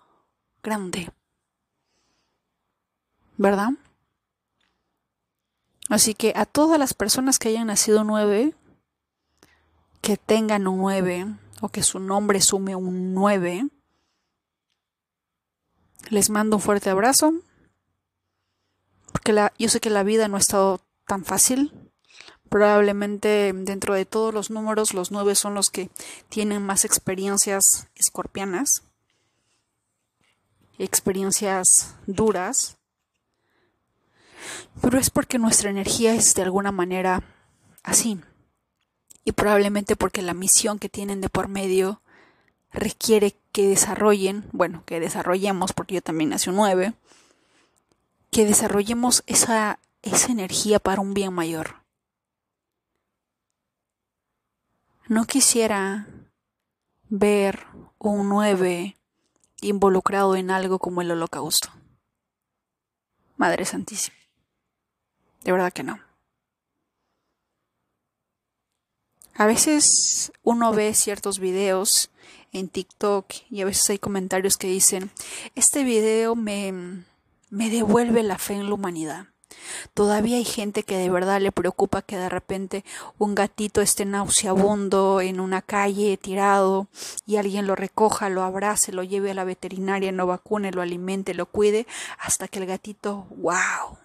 grande. 0.61 1.11
¿Verdad? 3.37 3.69
Así 5.89 6.13
que 6.13 6.33
a 6.35 6.45
todas 6.45 6.79
las 6.79 6.93
personas 6.93 7.39
que 7.39 7.49
hayan 7.49 7.67
nacido 7.67 8.03
9, 8.03 8.55
que 10.01 10.17
tengan 10.17 10.67
un 10.67 10.79
9 10.79 11.27
o 11.61 11.69
que 11.69 11.83
su 11.83 11.99
nombre 11.99 12.41
sume 12.41 12.75
un 12.75 13.13
9, 13.13 13.67
les 16.09 16.29
mando 16.29 16.57
un 16.57 16.61
fuerte 16.61 16.89
abrazo. 16.89 17.33
Porque 19.11 19.33
la, 19.33 19.53
yo 19.57 19.69
sé 19.69 19.79
que 19.79 19.89
la 19.89 20.03
vida 20.03 20.27
no 20.27 20.37
ha 20.37 20.39
estado 20.39 20.81
tan 21.05 21.23
fácil. 21.25 21.71
Probablemente 22.49 23.51
dentro 23.53 23.95
de 23.95 24.05
todos 24.05 24.33
los 24.33 24.51
números, 24.51 24.93
los 24.93 25.11
nueve 25.11 25.35
son 25.35 25.55
los 25.55 25.69
que 25.69 25.89
tienen 26.29 26.63
más 26.63 26.85
experiencias 26.85 27.87
escorpianas, 27.95 28.83
experiencias 30.77 31.95
duras, 32.05 32.77
pero 34.81 34.99
es 34.99 35.09
porque 35.09 35.39
nuestra 35.39 35.71
energía 35.71 36.13
es 36.13 36.35
de 36.35 36.43
alguna 36.43 36.71
manera 36.71 37.23
así. 37.81 38.19
Y 39.25 39.31
probablemente 39.31 39.95
porque 39.95 40.21
la 40.21 40.35
misión 40.35 40.77
que 40.77 40.89
tienen 40.89 41.21
de 41.21 41.29
por 41.29 41.47
medio 41.47 42.02
requiere 42.73 43.35
que 43.51 43.67
desarrollen, 43.67 44.49
bueno, 44.51 44.83
que 44.85 44.99
desarrollemos, 44.99 45.73
porque 45.73 45.95
yo 45.95 46.01
también 46.01 46.31
nací 46.31 46.49
un 46.49 46.57
9, 46.57 46.93
que 48.31 48.45
desarrollemos 48.45 49.23
esa, 49.27 49.79
esa 50.01 50.31
energía 50.31 50.79
para 50.79 51.01
un 51.01 51.13
bien 51.13 51.33
mayor. 51.33 51.75
No 55.07 55.25
quisiera 55.25 56.07
ver 57.09 57.67
un 57.99 58.27
9 58.29 58.97
involucrado 59.61 60.35
en 60.35 60.49
algo 60.49 60.79
como 60.79 61.01
el 61.01 61.11
holocausto. 61.11 61.69
Madre 63.37 63.65
Santísima. 63.65 64.17
De 65.43 65.51
verdad 65.51 65.71
que 65.71 65.83
no. 65.83 65.99
A 69.35 69.45
veces 69.45 70.31
uno 70.43 70.71
ve 70.73 70.93
ciertos 70.93 71.39
videos 71.39 72.11
en 72.53 72.69
TikTok 72.69 73.25
y 73.49 73.61
a 73.61 73.65
veces 73.65 73.89
hay 73.89 73.99
comentarios 73.99 74.57
que 74.57 74.67
dicen, 74.67 75.11
este 75.55 75.83
video 75.83 76.35
me, 76.35 77.03
me 77.49 77.69
devuelve 77.69 78.23
la 78.23 78.37
fe 78.37 78.53
en 78.53 78.67
la 78.67 78.73
humanidad. 78.73 79.27
Todavía 79.93 80.37
hay 80.37 80.45
gente 80.45 80.83
que 80.83 80.97
de 80.97 81.09
verdad 81.09 81.41
le 81.41 81.51
preocupa 81.51 82.01
que 82.01 82.17
de 82.17 82.29
repente 82.29 82.83
un 83.17 83.35
gatito 83.35 83.81
esté 83.81 84.05
nauseabundo 84.05 85.21
en 85.21 85.39
una 85.39 85.61
calle 85.61 86.17
tirado 86.17 86.87
y 87.25 87.37
alguien 87.37 87.67
lo 87.67 87.75
recoja, 87.75 88.29
lo 88.29 88.43
abrace, 88.43 88.91
lo 88.91 89.03
lleve 89.03 89.31
a 89.31 89.35
la 89.35 89.43
veterinaria, 89.43 90.11
lo 90.11 90.27
vacune, 90.27 90.71
lo 90.71 90.81
alimente, 90.81 91.33
lo 91.33 91.45
cuide, 91.45 91.85
hasta 92.19 92.47
que 92.47 92.59
el 92.59 92.65
gatito, 92.65 93.27
wow, 93.37 93.97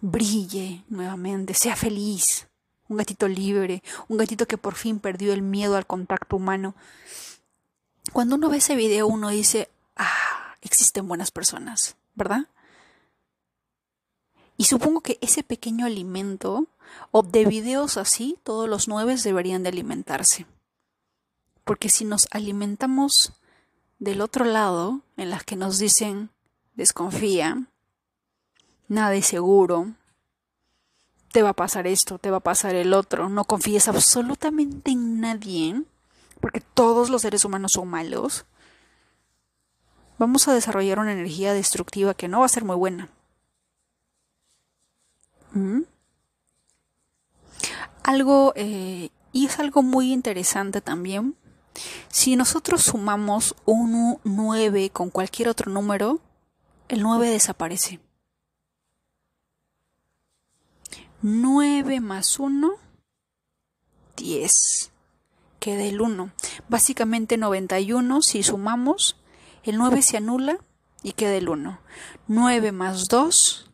brille 0.00 0.84
nuevamente, 0.88 1.54
sea 1.54 1.76
feliz. 1.76 2.48
Un 2.92 2.98
gatito 2.98 3.26
libre, 3.26 3.82
un 4.08 4.18
gatito 4.18 4.44
que 4.46 4.58
por 4.58 4.74
fin 4.74 5.00
perdió 5.00 5.32
el 5.32 5.40
miedo 5.40 5.78
al 5.78 5.86
contacto 5.86 6.36
humano. 6.36 6.74
Cuando 8.12 8.34
uno 8.34 8.50
ve 8.50 8.58
ese 8.58 8.76
video, 8.76 9.06
uno 9.06 9.30
dice, 9.30 9.70
ah, 9.96 10.56
existen 10.60 11.08
buenas 11.08 11.30
personas, 11.30 11.96
¿verdad? 12.14 12.48
Y 14.58 14.64
supongo 14.64 15.00
que 15.00 15.16
ese 15.22 15.42
pequeño 15.42 15.86
alimento, 15.86 16.66
o 17.12 17.22
de 17.22 17.46
videos 17.46 17.96
así, 17.96 18.38
todos 18.42 18.68
los 18.68 18.88
nueve 18.88 19.16
deberían 19.16 19.62
de 19.62 19.70
alimentarse. 19.70 20.44
Porque 21.64 21.88
si 21.88 22.04
nos 22.04 22.28
alimentamos 22.30 23.32
del 24.00 24.20
otro 24.20 24.44
lado, 24.44 25.00
en 25.16 25.30
las 25.30 25.44
que 25.44 25.56
nos 25.56 25.78
dicen 25.78 26.28
desconfía, 26.74 27.68
nada 28.86 29.14
es 29.14 29.28
seguro, 29.28 29.94
te 31.32 31.42
va 31.42 31.50
a 31.50 31.54
pasar 31.54 31.86
esto, 31.86 32.18
te 32.18 32.30
va 32.30 32.36
a 32.38 32.40
pasar 32.40 32.74
el 32.74 32.92
otro, 32.92 33.28
no 33.28 33.44
confíes 33.44 33.88
absolutamente 33.88 34.92
en 34.92 35.20
nadie, 35.20 35.82
porque 36.40 36.60
todos 36.60 37.10
los 37.10 37.22
seres 37.22 37.44
humanos 37.44 37.72
son 37.72 37.88
malos, 37.88 38.44
vamos 40.18 40.46
a 40.46 40.54
desarrollar 40.54 40.98
una 40.98 41.12
energía 41.12 41.54
destructiva 41.54 42.14
que 42.14 42.28
no 42.28 42.40
va 42.40 42.46
a 42.46 42.50
ser 42.50 42.64
muy 42.64 42.76
buena. 42.76 43.08
Algo, 48.02 48.52
eh, 48.56 49.10
y 49.32 49.46
es 49.46 49.58
algo 49.58 49.82
muy 49.82 50.12
interesante 50.12 50.80
también, 50.80 51.34
si 52.08 52.36
nosotros 52.36 52.82
sumamos 52.82 53.54
un 53.64 54.18
9 54.24 54.90
con 54.90 55.10
cualquier 55.10 55.48
otro 55.48 55.70
número, 55.70 56.20
el 56.88 57.02
9 57.02 57.30
desaparece. 57.30 58.00
9 61.22 62.00
más 62.00 62.40
1, 62.40 62.72
10. 64.16 64.92
Queda 65.60 65.84
el 65.84 66.00
1. 66.00 66.32
Básicamente 66.68 67.36
91, 67.36 68.22
si 68.22 68.42
sumamos, 68.42 69.16
el 69.62 69.78
9 69.78 70.02
se 70.02 70.16
anula 70.16 70.58
y 71.04 71.12
queda 71.12 71.34
el 71.34 71.48
1. 71.48 71.78
9 72.26 72.72
más 72.72 73.06
2, 73.06 73.70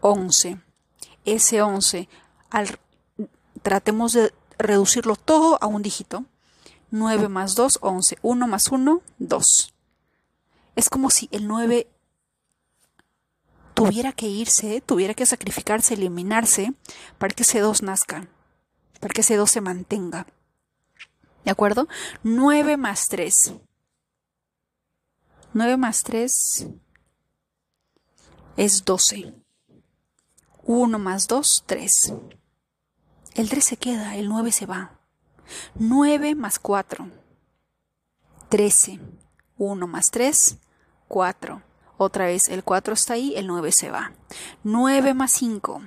11. 0.00 0.60
Ese 1.24 1.62
11, 1.62 2.08
al, 2.50 2.80
tratemos 3.62 4.12
de 4.12 4.34
reducirlo 4.58 5.14
todo 5.14 5.56
a 5.62 5.68
un 5.68 5.82
dígito. 5.82 6.24
9 6.90 7.28
más 7.28 7.54
2, 7.54 7.78
11. 7.80 8.18
1 8.22 8.46
más 8.48 8.68
1, 8.72 9.02
2. 9.18 9.74
Es 10.74 10.90
como 10.90 11.10
si 11.10 11.28
el 11.30 11.46
9 11.46 11.88
tuviera 13.76 14.10
que 14.12 14.26
irse, 14.26 14.80
tuviera 14.80 15.12
que 15.12 15.26
sacrificarse, 15.26 15.92
eliminarse, 15.92 16.72
para 17.18 17.34
que 17.34 17.42
ese 17.42 17.60
2 17.60 17.82
nazca, 17.82 18.26
para 19.00 19.12
que 19.12 19.20
ese 19.20 19.36
2 19.36 19.50
se 19.50 19.60
mantenga. 19.60 20.26
¿De 21.44 21.50
acuerdo? 21.50 21.86
9 22.22 22.78
más 22.78 23.06
3. 23.08 23.52
9 25.52 25.76
más 25.76 26.02
3 26.04 26.68
es 28.56 28.84
12. 28.86 29.34
1 30.64 30.98
más 30.98 31.28
2, 31.28 31.64
3. 31.66 32.14
El 33.34 33.50
3 33.50 33.62
se 33.62 33.76
queda, 33.76 34.16
el 34.16 34.30
9 34.30 34.52
se 34.52 34.64
va. 34.64 34.98
9 35.74 36.34
más 36.34 36.58
4. 36.58 37.10
13. 38.48 39.00
1 39.58 39.86
más 39.86 40.10
3, 40.10 40.56
4. 41.08 41.62
Otra 41.98 42.26
vez 42.26 42.48
el 42.48 42.62
4 42.62 42.94
está 42.94 43.14
ahí, 43.14 43.34
el 43.36 43.46
9 43.46 43.72
se 43.72 43.90
va. 43.90 44.12
9 44.64 45.14
más 45.14 45.32
5. 45.32 45.82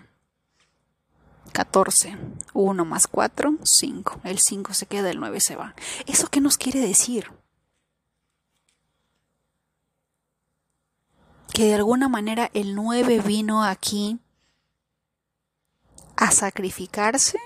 14. 1.53 2.17
1 2.53 2.85
más 2.85 3.07
4, 3.07 3.57
5. 3.63 4.21
El 4.23 4.39
5 4.39 4.73
se 4.73 4.85
queda, 4.85 5.09
el 5.11 5.19
9 5.19 5.39
se 5.39 5.55
va. 5.55 5.75
¿Eso 6.07 6.27
qué 6.27 6.41
nos 6.41 6.57
quiere 6.57 6.79
decir? 6.79 7.31
Que 11.53 11.65
de 11.65 11.75
alguna 11.75 12.09
manera 12.09 12.49
el 12.53 12.75
9 12.75 13.19
vino 13.19 13.63
aquí 13.63 14.19
a 16.15 16.31
sacrificarse, 16.31 17.39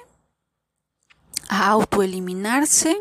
a 1.49 1.67
autoeliminarse 1.67 2.97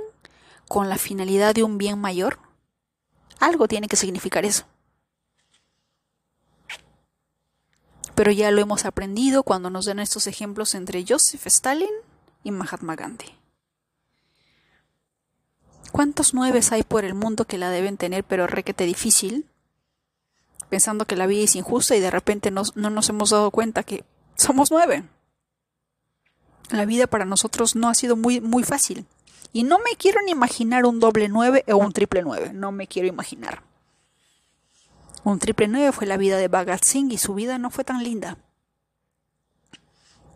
con 0.68 0.88
la 0.88 0.98
finalidad 0.98 1.54
de 1.54 1.62
un 1.62 1.78
bien 1.78 2.00
mayor. 2.00 2.38
Algo 3.38 3.68
tiene 3.68 3.88
que 3.88 3.96
significar 3.96 4.44
eso. 4.44 4.64
Pero 8.14 8.30
ya 8.30 8.50
lo 8.50 8.60
hemos 8.60 8.84
aprendido 8.84 9.42
cuando 9.42 9.70
nos 9.70 9.86
dan 9.86 9.98
estos 9.98 10.26
ejemplos 10.26 10.74
entre 10.74 11.04
Joseph 11.06 11.46
Stalin 11.46 11.88
y 12.44 12.50
Mahatma 12.50 12.94
Gandhi. 12.94 13.26
¿Cuántos 15.92 16.32
nueves 16.32 16.72
hay 16.72 16.82
por 16.82 17.04
el 17.04 17.14
mundo 17.14 17.44
que 17.44 17.58
la 17.58 17.70
deben 17.70 17.96
tener 17.96 18.24
pero 18.24 18.46
requete 18.46 18.84
difícil? 18.84 19.46
Pensando 20.70 21.06
que 21.06 21.16
la 21.16 21.26
vida 21.26 21.44
es 21.44 21.54
injusta 21.54 21.94
y 21.96 22.00
de 22.00 22.10
repente 22.10 22.50
no 22.50 22.64
nos 22.74 23.08
hemos 23.08 23.30
dado 23.30 23.50
cuenta 23.50 23.82
que 23.82 24.04
somos 24.34 24.70
nueve. 24.70 25.04
La 26.70 26.86
vida 26.86 27.06
para 27.06 27.26
nosotros 27.26 27.76
no 27.76 27.90
ha 27.90 27.94
sido 27.94 28.16
muy, 28.16 28.40
muy 28.40 28.64
fácil. 28.64 29.04
Y 29.52 29.64
no 29.64 29.78
me 29.78 29.96
quiero 29.98 30.20
ni 30.24 30.32
imaginar 30.32 30.86
un 30.86 30.98
doble 30.98 31.28
nueve 31.28 31.62
o 31.68 31.76
un 31.76 31.92
triple 31.92 32.22
nueve. 32.22 32.52
No 32.54 32.72
me 32.72 32.86
quiero 32.86 33.06
imaginar. 33.06 33.62
Un 35.24 35.38
triple 35.38 35.68
nueve 35.68 35.92
fue 35.92 36.06
la 36.06 36.16
vida 36.16 36.36
de 36.36 36.48
Bhagat 36.48 36.82
Singh 36.82 37.12
y 37.12 37.18
su 37.18 37.34
vida 37.34 37.58
no 37.58 37.70
fue 37.70 37.84
tan 37.84 38.02
linda. 38.02 38.38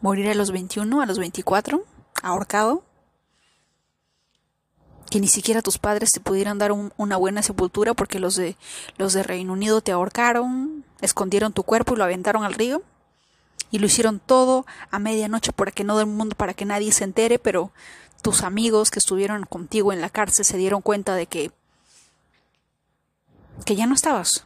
Morir 0.00 0.28
a 0.28 0.34
los 0.34 0.52
21, 0.52 1.00
a 1.00 1.06
los 1.06 1.18
24, 1.18 1.84
ahorcado. 2.22 2.84
Que 5.10 5.20
ni 5.20 5.26
siquiera 5.28 5.62
tus 5.62 5.78
padres 5.78 6.12
te 6.12 6.20
pudieran 6.20 6.58
dar 6.58 6.72
una 6.72 7.16
buena 7.16 7.42
sepultura 7.42 7.94
porque 7.94 8.20
los 8.20 8.36
de, 8.36 8.56
los 8.96 9.12
de 9.12 9.22
Reino 9.22 9.52
Unido 9.52 9.80
te 9.80 9.92
ahorcaron, 9.92 10.84
escondieron 11.00 11.52
tu 11.52 11.62
cuerpo 11.62 11.94
y 11.94 11.96
lo 11.96 12.04
aventaron 12.04 12.44
al 12.44 12.54
río. 12.54 12.82
Y 13.72 13.80
lo 13.80 13.86
hicieron 13.86 14.20
todo 14.20 14.66
a 14.92 15.00
medianoche 15.00 15.52
para 15.52 15.72
que 15.72 15.82
no 15.82 15.98
del 15.98 16.06
mundo, 16.06 16.36
para 16.36 16.54
que 16.54 16.64
nadie 16.64 16.92
se 16.92 17.02
entere, 17.02 17.40
pero 17.40 17.72
tus 18.22 18.42
amigos 18.42 18.92
que 18.92 19.00
estuvieron 19.00 19.44
contigo 19.44 19.92
en 19.92 20.00
la 20.00 20.10
cárcel 20.10 20.44
se 20.44 20.56
dieron 20.56 20.82
cuenta 20.82 21.16
de 21.16 21.26
que 21.26 21.50
que 23.64 23.74
ya 23.74 23.86
no 23.86 23.94
estabas. 23.94 24.44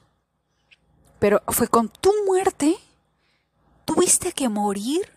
Pero 1.21 1.43
fue 1.47 1.69
con 1.69 1.89
tu 1.89 2.13
muerte, 2.27 2.77
tuviste 3.85 4.33
que 4.33 4.49
morir 4.49 5.09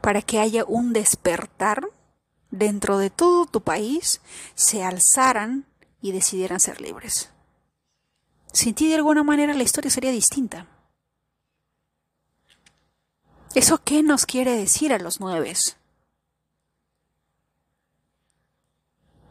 para 0.00 0.22
que 0.22 0.40
haya 0.40 0.64
un 0.64 0.92
despertar 0.92 1.86
dentro 2.50 2.98
de 2.98 3.10
todo 3.10 3.46
tu 3.46 3.60
país, 3.60 4.20
se 4.54 4.82
alzaran 4.82 5.66
y 6.00 6.12
decidieran 6.12 6.58
ser 6.58 6.80
libres. 6.80 7.30
Sin 8.52 8.74
ti 8.74 8.88
de 8.88 8.96
alguna 8.96 9.22
manera 9.22 9.54
la 9.54 9.62
historia 9.62 9.90
sería 9.90 10.10
distinta. 10.10 10.66
¿Eso 13.54 13.78
qué 13.84 14.02
nos 14.02 14.26
quiere 14.26 14.56
decir 14.56 14.92
a 14.92 14.98
los 14.98 15.20
nueves? 15.20 15.76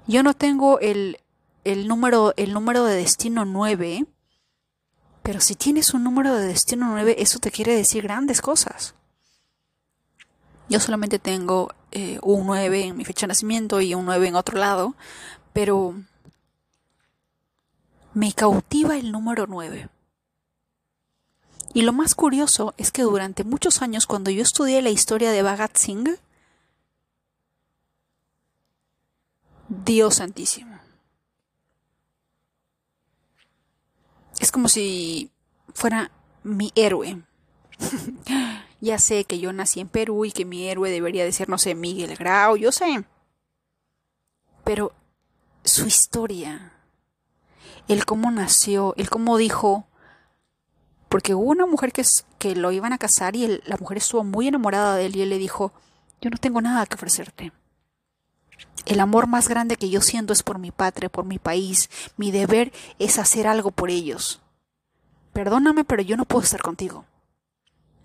Yo 0.07 0.23
no 0.23 0.33
tengo 0.33 0.79
el, 0.79 1.19
el, 1.63 1.87
número, 1.87 2.33
el 2.37 2.53
número 2.53 2.83
de 2.83 2.95
destino 2.95 3.45
9, 3.45 4.05
pero 5.29 5.41
si 5.41 5.53
tienes 5.53 5.93
un 5.93 6.03
número 6.03 6.33
de 6.33 6.47
destino 6.47 6.87
9, 6.87 7.17
eso 7.19 7.37
te 7.37 7.51
quiere 7.51 7.75
decir 7.75 8.01
grandes 8.01 8.41
cosas. 8.41 8.95
Yo 10.69 10.79
solamente 10.79 11.19
tengo 11.19 11.71
eh, 11.91 12.17
un 12.23 12.47
9 12.47 12.85
en 12.85 12.97
mi 12.97 13.05
fecha 13.05 13.27
de 13.27 13.33
nacimiento 13.33 13.79
y 13.79 13.93
un 13.93 14.05
9 14.05 14.27
en 14.27 14.35
otro 14.35 14.57
lado, 14.57 14.95
pero 15.53 15.93
me 18.15 18.33
cautiva 18.33 18.97
el 18.97 19.11
número 19.11 19.45
9. 19.45 19.89
Y 21.75 21.83
lo 21.83 21.93
más 21.93 22.15
curioso 22.15 22.73
es 22.77 22.91
que 22.91 23.03
durante 23.03 23.43
muchos 23.43 23.83
años, 23.83 24.07
cuando 24.07 24.31
yo 24.31 24.41
estudié 24.41 24.81
la 24.81 24.89
historia 24.89 25.29
de 25.29 25.43
Bhagat 25.43 25.77
Singh, 25.77 26.09
Dios 29.67 30.15
Santísimo. 30.15 30.68
Es 34.39 34.51
como 34.51 34.69
si 34.69 35.31
fuera 35.73 36.11
mi 36.43 36.71
héroe. 36.75 37.21
ya 38.81 38.99
sé 38.99 39.25
que 39.25 39.39
yo 39.39 39.53
nací 39.53 39.79
en 39.79 39.87
Perú 39.87 40.25
y 40.25 40.31
que 40.31 40.45
mi 40.45 40.67
héroe 40.67 40.89
debería 40.89 41.23
de 41.23 41.31
ser, 41.31 41.49
no 41.49 41.57
sé, 41.57 41.75
Miguel 41.75 42.15
Grau, 42.15 42.55
yo 42.57 42.71
sé. 42.71 43.03
Pero 44.63 44.93
su 45.63 45.87
historia, 45.87 46.73
el 47.87 48.05
cómo 48.05 48.31
nació, 48.31 48.93
el 48.97 49.09
cómo 49.09 49.37
dijo, 49.37 49.87
porque 51.09 51.33
hubo 51.33 51.49
una 51.51 51.65
mujer 51.65 51.91
que, 51.91 52.03
que 52.37 52.55
lo 52.55 52.71
iban 52.71 52.93
a 52.93 52.97
casar 52.97 53.35
y 53.35 53.61
la 53.65 53.77
mujer 53.77 53.97
estuvo 53.97 54.23
muy 54.23 54.47
enamorada 54.47 54.95
de 54.95 55.07
él 55.07 55.15
y 55.15 55.21
él 55.21 55.29
le 55.29 55.37
dijo, 55.37 55.73
yo 56.21 56.29
no 56.29 56.37
tengo 56.37 56.61
nada 56.61 56.85
que 56.85 56.95
ofrecerte. 56.95 57.51
El 58.85 58.99
amor 58.99 59.27
más 59.27 59.47
grande 59.47 59.75
que 59.75 59.89
yo 59.89 60.01
siento 60.01 60.33
es 60.33 60.43
por 60.43 60.57
mi 60.57 60.71
patria, 60.71 61.09
por 61.09 61.25
mi 61.25 61.37
país. 61.37 61.89
Mi 62.17 62.31
deber 62.31 62.71
es 62.97 63.19
hacer 63.19 63.47
algo 63.47 63.71
por 63.71 63.89
ellos. 63.89 64.41
Perdóname, 65.33 65.83
pero 65.83 66.01
yo 66.01 66.17
no 66.17 66.25
puedo 66.25 66.43
estar 66.43 66.61
contigo. 66.61 67.05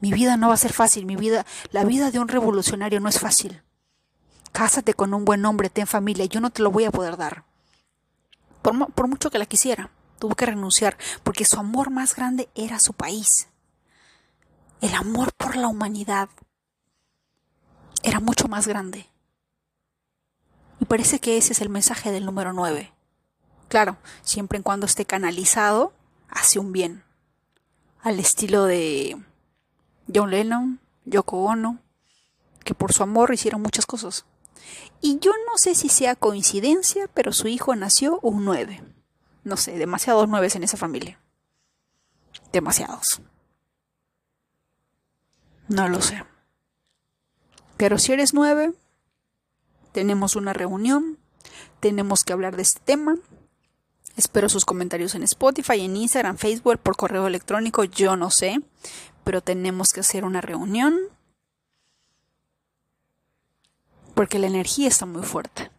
Mi 0.00 0.12
vida 0.12 0.36
no 0.36 0.48
va 0.48 0.54
a 0.54 0.58
ser 0.58 0.72
fácil, 0.72 1.06
mi 1.06 1.16
vida, 1.16 1.46
la 1.70 1.84
vida 1.84 2.10
de 2.10 2.18
un 2.18 2.28
revolucionario 2.28 3.00
no 3.00 3.08
es 3.08 3.18
fácil. 3.18 3.62
Cásate 4.52 4.92
con 4.92 5.14
un 5.14 5.24
buen 5.24 5.44
hombre, 5.46 5.70
ten 5.70 5.86
familia, 5.86 6.26
yo 6.26 6.40
no 6.40 6.50
te 6.50 6.62
lo 6.62 6.70
voy 6.70 6.84
a 6.84 6.90
poder 6.90 7.16
dar. 7.16 7.44
Por, 8.60 8.92
por 8.92 9.08
mucho 9.08 9.30
que 9.30 9.38
la 9.38 9.46
quisiera, 9.46 9.90
tuvo 10.18 10.34
que 10.34 10.46
renunciar, 10.46 10.98
porque 11.22 11.46
su 11.46 11.58
amor 11.58 11.90
más 11.90 12.14
grande 12.14 12.50
era 12.54 12.78
su 12.78 12.92
país. 12.92 13.48
El 14.82 14.94
amor 14.94 15.32
por 15.32 15.56
la 15.56 15.68
humanidad 15.68 16.28
era 18.02 18.20
mucho 18.20 18.48
más 18.48 18.68
grande. 18.68 19.08
Y 20.84 20.86
parece 20.86 21.18
que 21.18 21.38
ese 21.38 21.54
es 21.54 21.62
el 21.62 21.70
mensaje 21.70 22.12
del 22.12 22.26
número 22.26 22.52
9. 22.52 22.92
Claro, 23.68 23.96
siempre 24.20 24.58
en 24.58 24.62
cuando 24.62 24.84
esté 24.84 25.06
canalizado 25.06 25.94
hacia 26.28 26.60
un 26.60 26.72
bien. 26.72 27.04
Al 28.02 28.20
estilo 28.20 28.66
de 28.66 29.16
John 30.14 30.30
Lennon, 30.30 30.80
Yoko 31.06 31.38
Ono, 31.38 31.78
que 32.64 32.74
por 32.74 32.92
su 32.92 33.02
amor 33.02 33.32
hicieron 33.32 33.62
muchas 33.62 33.86
cosas. 33.86 34.26
Y 35.00 35.18
yo 35.20 35.30
no 35.46 35.56
sé 35.56 35.74
si 35.74 35.88
sea 35.88 36.16
coincidencia, 36.16 37.08
pero 37.14 37.32
su 37.32 37.48
hijo 37.48 37.74
nació 37.74 38.20
un 38.20 38.44
9. 38.44 38.84
No 39.42 39.56
sé, 39.56 39.78
demasiados 39.78 40.28
nueves 40.28 40.54
en 40.54 40.64
esa 40.64 40.76
familia. 40.76 41.18
Demasiados. 42.52 43.22
No 45.66 45.88
lo 45.88 46.02
sé. 46.02 46.22
Pero 47.78 47.96
si 47.98 48.12
eres 48.12 48.34
9, 48.34 48.74
tenemos 49.94 50.34
una 50.34 50.52
reunión, 50.52 51.18
tenemos 51.78 52.24
que 52.24 52.32
hablar 52.32 52.56
de 52.56 52.62
este 52.62 52.80
tema. 52.84 53.16
Espero 54.16 54.48
sus 54.48 54.64
comentarios 54.64 55.14
en 55.14 55.22
Spotify, 55.22 55.80
en 55.80 55.96
Instagram, 55.96 56.36
Facebook, 56.36 56.78
por 56.78 56.96
correo 56.96 57.28
electrónico, 57.28 57.84
yo 57.84 58.16
no 58.16 58.30
sé, 58.30 58.60
pero 59.22 59.40
tenemos 59.40 59.92
que 59.92 60.00
hacer 60.00 60.24
una 60.24 60.40
reunión 60.40 60.98
porque 64.14 64.40
la 64.40 64.48
energía 64.48 64.88
está 64.88 65.06
muy 65.06 65.22
fuerte. 65.22 65.70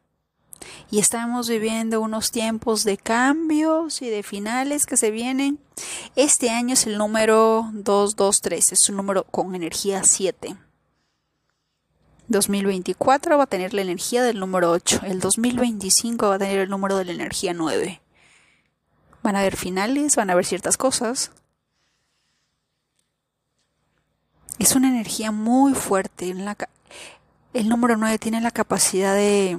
Y 0.90 1.00
estamos 1.00 1.50
viviendo 1.50 2.00
unos 2.00 2.32
tiempos 2.32 2.86
de 2.86 2.98
cambios 2.98 4.02
y 4.02 4.10
de 4.10 4.24
finales 4.24 4.86
que 4.86 4.96
se 4.96 5.12
vienen. 5.12 5.60
Este 6.16 6.50
año 6.50 6.74
es 6.74 6.88
el 6.88 6.98
número 6.98 7.70
223, 7.74 8.72
es 8.72 8.90
un 8.90 8.96
número 8.96 9.26
con 9.26 9.56
energía 9.56 10.04
7. 10.04 10.56
2024 12.28 13.38
va 13.38 13.44
a 13.44 13.48
tener 13.48 13.74
la 13.74 13.82
energía 13.82 14.24
del 14.24 14.40
número 14.40 14.72
8. 14.72 15.02
El 15.04 15.20
2025 15.20 16.30
va 16.30 16.36
a 16.36 16.40
tener 16.40 16.60
el 16.60 16.70
número 16.70 16.98
de 16.98 17.06
la 17.06 17.12
energía 17.14 17.54
9. 17.54 18.02
Van 19.22 19.36
a 19.36 19.40
haber 19.40 19.56
finales, 19.56 20.16
van 20.16 20.30
a 20.30 20.34
haber 20.34 20.46
ciertas 20.46 20.78
cosas. 20.78 21.32
Es 24.60 24.76
una 24.76 24.90
energía 24.90 25.32
muy 25.32 25.74
fuerte. 25.74 26.34
el 27.54 27.70
número 27.70 27.98
9 27.98 28.18
tiene 28.20 28.42
la 28.42 28.52
capacidad 28.52 29.14
de, 29.14 29.58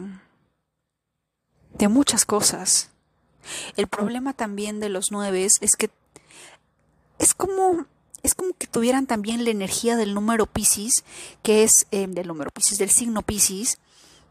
de 1.74 1.88
muchas 1.88 2.24
cosas. 2.24 2.90
El 3.76 3.86
problema 3.86 4.32
también 4.32 4.80
de 4.80 4.88
los 4.88 5.12
9 5.12 5.44
es 5.60 5.76
que 5.76 5.90
es 7.18 7.34
como 7.34 7.86
es 8.26 8.34
como 8.34 8.52
que 8.54 8.66
tuvieran 8.66 9.06
también 9.06 9.44
la 9.44 9.50
energía 9.50 9.96
del 9.96 10.12
número 10.12 10.46
Pisces, 10.46 11.04
que 11.42 11.62
es 11.62 11.86
eh, 11.92 12.06
del 12.08 12.26
número 12.26 12.50
Pisces, 12.50 12.78
del 12.78 12.90
signo 12.90 13.22
Pisces, 13.22 13.78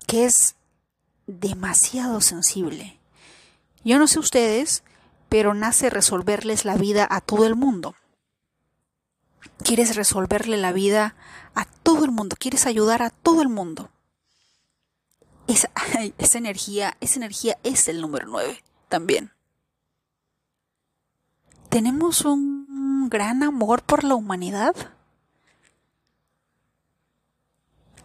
que 0.05 0.25
es 0.25 0.55
demasiado 1.27 2.21
sensible. 2.21 2.99
Yo 3.83 3.97
no 3.97 4.07
sé 4.07 4.19
ustedes, 4.19 4.83
pero 5.29 5.53
nace 5.53 5.89
resolverles 5.89 6.65
la 6.65 6.75
vida 6.75 7.07
a 7.09 7.21
todo 7.21 7.45
el 7.45 7.55
mundo. 7.55 7.95
Quieres 9.63 9.95
resolverle 9.95 10.57
la 10.57 10.73
vida 10.73 11.15
a 11.53 11.65
todo 11.65 12.03
el 12.03 12.11
mundo, 12.11 12.35
quieres 12.37 12.65
ayudar 12.65 13.01
a 13.01 13.09
todo 13.09 13.41
el 13.41 13.49
mundo. 13.49 13.91
Esa, 15.47 15.71
esa 16.17 16.37
energía, 16.37 16.97
esa 16.99 17.15
energía 17.15 17.57
es 17.63 17.87
el 17.87 18.01
número 18.01 18.27
9 18.27 18.61
también. 18.89 19.31
Tenemos 21.69 22.21
un 22.25 22.64
gran 23.09 23.43
amor 23.43 23.83
por 23.83 24.03
la 24.03 24.15
humanidad. 24.15 24.75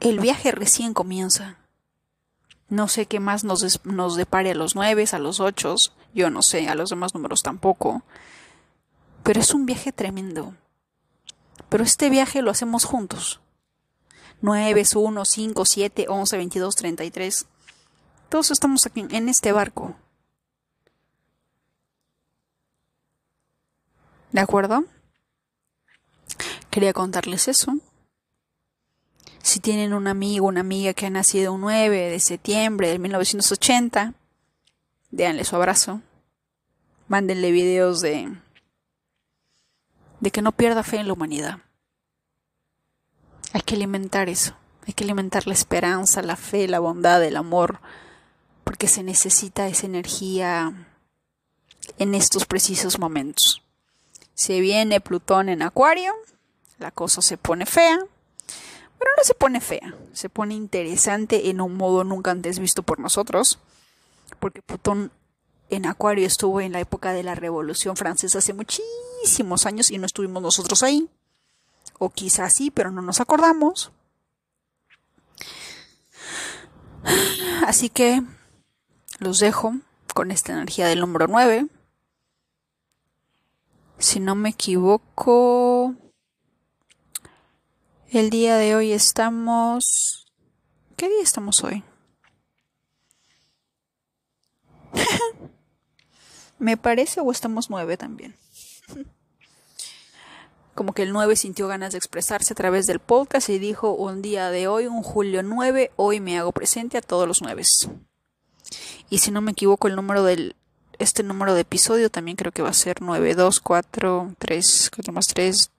El 0.00 0.18
viaje 0.20 0.52
recién 0.52 0.94
comienza. 0.94 1.58
No 2.68 2.88
sé 2.88 3.06
qué 3.06 3.20
más 3.20 3.44
nos, 3.44 3.84
nos 3.84 4.16
depare 4.16 4.52
a 4.52 4.54
los 4.54 4.74
nueve, 4.74 5.04
a 5.10 5.18
los 5.18 5.40
ocho, 5.40 5.74
yo 6.14 6.30
no 6.30 6.42
sé, 6.42 6.68
a 6.68 6.74
los 6.74 6.90
demás 6.90 7.14
números 7.14 7.42
tampoco. 7.42 8.02
Pero 9.22 9.40
es 9.40 9.52
un 9.52 9.66
viaje 9.66 9.92
tremendo. 9.92 10.54
Pero 11.68 11.84
este 11.84 12.10
viaje 12.10 12.42
lo 12.42 12.50
hacemos 12.50 12.84
juntos. 12.84 13.40
9, 14.42 14.84
1, 14.94 15.24
5, 15.24 15.64
7, 15.64 16.06
11, 16.08 16.36
22, 16.36 16.76
33. 16.76 17.46
Todos 18.28 18.50
estamos 18.50 18.86
aquí 18.86 19.06
en 19.10 19.28
este 19.28 19.52
barco. 19.52 19.96
¿De 24.32 24.40
acuerdo? 24.40 24.84
Quería 26.70 26.92
contarles 26.92 27.48
eso. 27.48 27.76
Si 29.42 29.58
tienen 29.58 29.92
un 29.92 30.06
amigo, 30.06 30.46
una 30.46 30.60
amiga 30.60 30.94
que 30.94 31.06
ha 31.06 31.10
nacido 31.10 31.52
un 31.52 31.62
9 31.62 32.10
de 32.10 32.20
septiembre 32.20 32.88
de 32.88 32.98
1980, 32.98 34.14
déanle 35.10 35.44
su 35.44 35.56
abrazo. 35.56 36.00
Mándenle 37.08 37.50
videos 37.50 38.00
de 38.00 38.32
de 40.20 40.30
que 40.30 40.42
no 40.42 40.52
pierda 40.52 40.82
fe 40.82 40.98
en 40.98 41.06
la 41.08 41.14
humanidad. 41.14 41.58
Hay 43.52 43.62
que 43.62 43.74
alimentar 43.74 44.28
eso, 44.28 44.54
hay 44.86 44.92
que 44.92 45.04
alimentar 45.04 45.46
la 45.46 45.54
esperanza, 45.54 46.22
la 46.22 46.36
fe, 46.36 46.68
la 46.68 46.78
bondad, 46.78 47.24
el 47.24 47.36
amor, 47.36 47.80
porque 48.64 48.86
se 48.86 49.02
necesita 49.02 49.66
esa 49.66 49.86
energía 49.86 50.86
en 51.98 52.14
estos 52.14 52.44
precisos 52.44 52.98
momentos. 52.98 53.62
Se 54.40 54.58
viene 54.58 55.02
Plutón 55.02 55.50
en 55.50 55.60
Acuario, 55.60 56.14
la 56.78 56.90
cosa 56.90 57.20
se 57.20 57.36
pone 57.36 57.66
fea, 57.66 57.98
pero 58.98 59.10
no 59.18 59.22
se 59.22 59.34
pone 59.34 59.60
fea, 59.60 59.94
se 60.14 60.30
pone 60.30 60.54
interesante 60.54 61.50
en 61.50 61.60
un 61.60 61.76
modo 61.76 62.04
nunca 62.04 62.30
antes 62.30 62.58
visto 62.58 62.82
por 62.82 63.00
nosotros, 63.00 63.58
porque 64.38 64.62
Plutón 64.62 65.12
en 65.68 65.84
Acuario 65.84 66.26
estuvo 66.26 66.62
en 66.62 66.72
la 66.72 66.80
época 66.80 67.12
de 67.12 67.22
la 67.22 67.34
Revolución 67.34 67.98
Francesa 67.98 68.38
hace 68.38 68.54
muchísimos 68.54 69.66
años 69.66 69.90
y 69.90 69.98
no 69.98 70.06
estuvimos 70.06 70.42
nosotros 70.42 70.82
ahí. 70.82 71.10
O 71.98 72.08
quizás 72.08 72.54
sí, 72.54 72.70
pero 72.70 72.90
no 72.90 73.02
nos 73.02 73.20
acordamos. 73.20 73.92
Así 77.66 77.90
que 77.90 78.22
los 79.18 79.38
dejo 79.38 79.74
con 80.14 80.30
esta 80.30 80.54
energía 80.54 80.86
del 80.86 81.00
número 81.00 81.26
9. 81.26 81.66
Si 84.00 84.18
no 84.18 84.34
me 84.34 84.48
equivoco, 84.48 85.94
el 88.08 88.30
día 88.30 88.56
de 88.56 88.74
hoy 88.74 88.92
estamos... 88.92 90.26
¿Qué 90.96 91.10
día 91.10 91.22
estamos 91.22 91.62
hoy? 91.62 91.84
Me 96.58 96.78
parece 96.78 97.20
o 97.20 97.30
estamos 97.30 97.68
nueve 97.68 97.98
también. 97.98 98.34
Como 100.74 100.94
que 100.94 101.02
el 101.02 101.12
9 101.12 101.36
sintió 101.36 101.68
ganas 101.68 101.92
de 101.92 101.98
expresarse 101.98 102.54
a 102.54 102.56
través 102.56 102.86
del 102.86 103.00
podcast 103.00 103.50
y 103.50 103.58
dijo 103.58 103.92
un 103.92 104.22
día 104.22 104.50
de 104.50 104.66
hoy, 104.66 104.86
un 104.86 105.02
julio 105.02 105.42
9, 105.42 105.90
hoy 105.96 106.20
me 106.20 106.38
hago 106.38 106.52
presente 106.52 106.96
a 106.96 107.02
todos 107.02 107.28
los 107.28 107.42
nueve. 107.42 107.64
Y 109.10 109.18
si 109.18 109.30
no 109.30 109.42
me 109.42 109.50
equivoco, 109.50 109.88
el 109.88 109.96
número 109.96 110.24
del 110.24 110.56
este 111.00 111.22
número 111.22 111.54
de 111.54 111.62
episodio 111.62 112.10
también 112.10 112.36
creo 112.36 112.52
que 112.52 112.62
va 112.62 112.70
a 112.70 112.74
ser 112.74 113.02
9, 113.02 113.34
2, 113.34 113.60
4, 113.60 114.34
3, 114.38 114.90
4 114.94 115.12
más 115.12 115.26
3, 115.26 115.70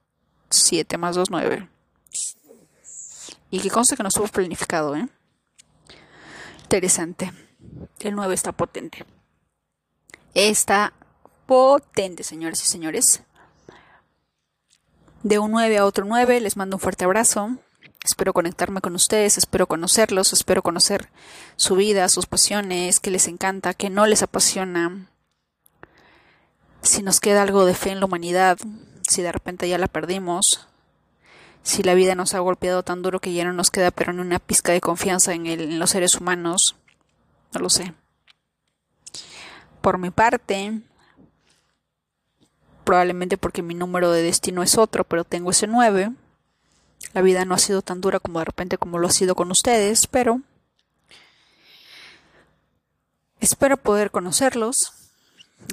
7 0.50 0.98
más 0.98 1.16
2, 1.16 1.30
9. 1.30 1.70
Y 3.50 3.60
que 3.60 3.70
conste 3.70 3.96
que 3.96 4.04
no 4.04 4.10
estuvo 4.10 4.28
planificado, 4.28 4.96
¿eh? 4.96 5.08
Interesante. 6.64 7.32
El 8.00 8.16
9 8.16 8.34
está 8.34 8.52
potente 8.52 9.06
está 10.34 10.94
potente, 11.46 12.24
señores 12.24 12.64
y 12.64 12.68
señores. 12.68 13.24
De 15.24 15.40
un 15.40 15.52
9 15.52 15.78
a 15.78 15.86
otro 15.86 16.06
9, 16.06 16.40
les 16.42 16.58
mando 16.58 16.78
un 16.78 16.80
fuerte 16.80 17.06
abrazo. 17.06 17.58
Espero 18.04 18.34
conectarme 18.34 18.82
con 18.82 18.96
ustedes, 18.96 19.38
espero 19.38 19.68
conocerlos, 19.68 20.34
espero 20.34 20.64
conocer 20.64 21.10
su 21.56 21.76
vida, 21.76 22.10
sus 22.10 22.26
pasiones, 22.26 23.00
qué 23.00 23.12
les 23.12 23.28
encanta, 23.28 23.76
qué 23.76 23.92
no 23.92 24.08
les 24.08 24.24
apasiona. 24.24 25.11
Si 26.82 27.04
nos 27.04 27.20
queda 27.20 27.44
algo 27.44 27.66
de 27.66 27.76
fe 27.76 27.92
en 27.92 28.00
la 28.00 28.06
humanidad, 28.06 28.58
si 29.08 29.22
de 29.22 29.32
repente 29.32 29.70
ya 29.70 29.78
la 29.78 29.88
perdimos, 29.88 30.68
si 31.64 31.84
la 31.84 31.94
vida 31.94 32.16
nos 32.16 32.34
ha 32.34 32.40
golpeado 32.40 32.84
tan 32.84 33.02
duro 33.02 33.20
que 33.20 33.34
ya 33.34 33.46
no 33.46 33.54
nos 33.54 33.70
queda 33.70 33.92
pero 33.92 34.14
ni 34.14 34.22
una 34.22 34.40
pizca 34.40 34.72
de 34.72 34.82
confianza 34.82 35.34
en, 35.34 35.46
en 35.46 35.80
los 35.80 35.92
seres 35.92 36.16
humanos, 36.16 36.76
no 37.54 37.60
lo 37.60 37.70
sé. 37.70 37.94
Por 39.82 39.98
mi 39.98 40.10
parte, 40.10 40.82
probablemente 42.84 43.38
porque 43.38 43.62
mi 43.62 43.74
número 43.74 44.12
de 44.12 44.24
destino 44.24 44.64
es 44.64 44.78
otro, 44.78 45.04
pero 45.04 45.24
tengo 45.24 45.52
ese 45.52 45.68
9. 45.68 46.12
La 47.14 47.22
vida 47.22 47.46
no 47.46 47.56
ha 47.56 47.60
sido 47.60 47.82
tan 47.82 48.02
dura 48.02 48.20
como 48.20 48.40
de 48.40 48.46
repente 48.46 48.78
como 48.78 49.00
lo 49.00 49.08
ha 49.08 49.12
sido 49.12 49.36
con 49.36 49.52
ustedes, 49.52 50.08
pero 50.08 50.42
espero 53.40 53.78
poder 53.78 54.12
conocerlos, 54.12 54.94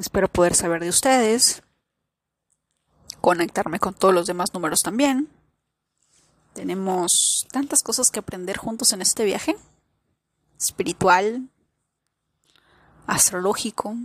espero 0.00 0.28
poder 0.28 0.54
saber 0.54 0.82
de 0.82 0.88
ustedes, 0.88 1.62
conectarme 3.20 3.78
con 3.78 3.94
todos 3.94 4.14
los 4.14 4.26
demás 4.26 4.54
números 4.54 4.80
también. 4.80 5.28
Tenemos 6.54 7.46
tantas 7.52 7.82
cosas 7.82 8.10
que 8.10 8.18
aprender 8.18 8.56
juntos 8.56 8.92
en 8.92 9.02
este 9.02 9.24
viaje, 9.24 9.56
espiritual, 10.58 11.48
astrológico, 13.06 13.96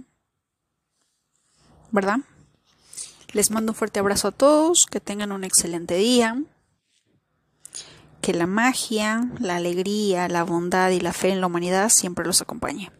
¿verdad? 1.91 2.19
Les 3.31 3.49
mando 3.49 3.71
un 3.71 3.75
fuerte 3.75 3.99
abrazo 3.99 4.27
a 4.27 4.31
todos, 4.31 4.85
que 4.85 4.99
tengan 4.99 5.31
un 5.31 5.43
excelente 5.43 5.95
día, 5.95 6.41
que 8.21 8.33
la 8.33 8.47
magia, 8.47 9.29
la 9.39 9.57
alegría, 9.57 10.29
la 10.29 10.43
bondad 10.43 10.91
y 10.91 10.99
la 10.99 11.11
fe 11.11 11.29
en 11.29 11.41
la 11.41 11.47
humanidad 11.47 11.89
siempre 11.89 12.25
los 12.25 12.41
acompañe. 12.41 12.91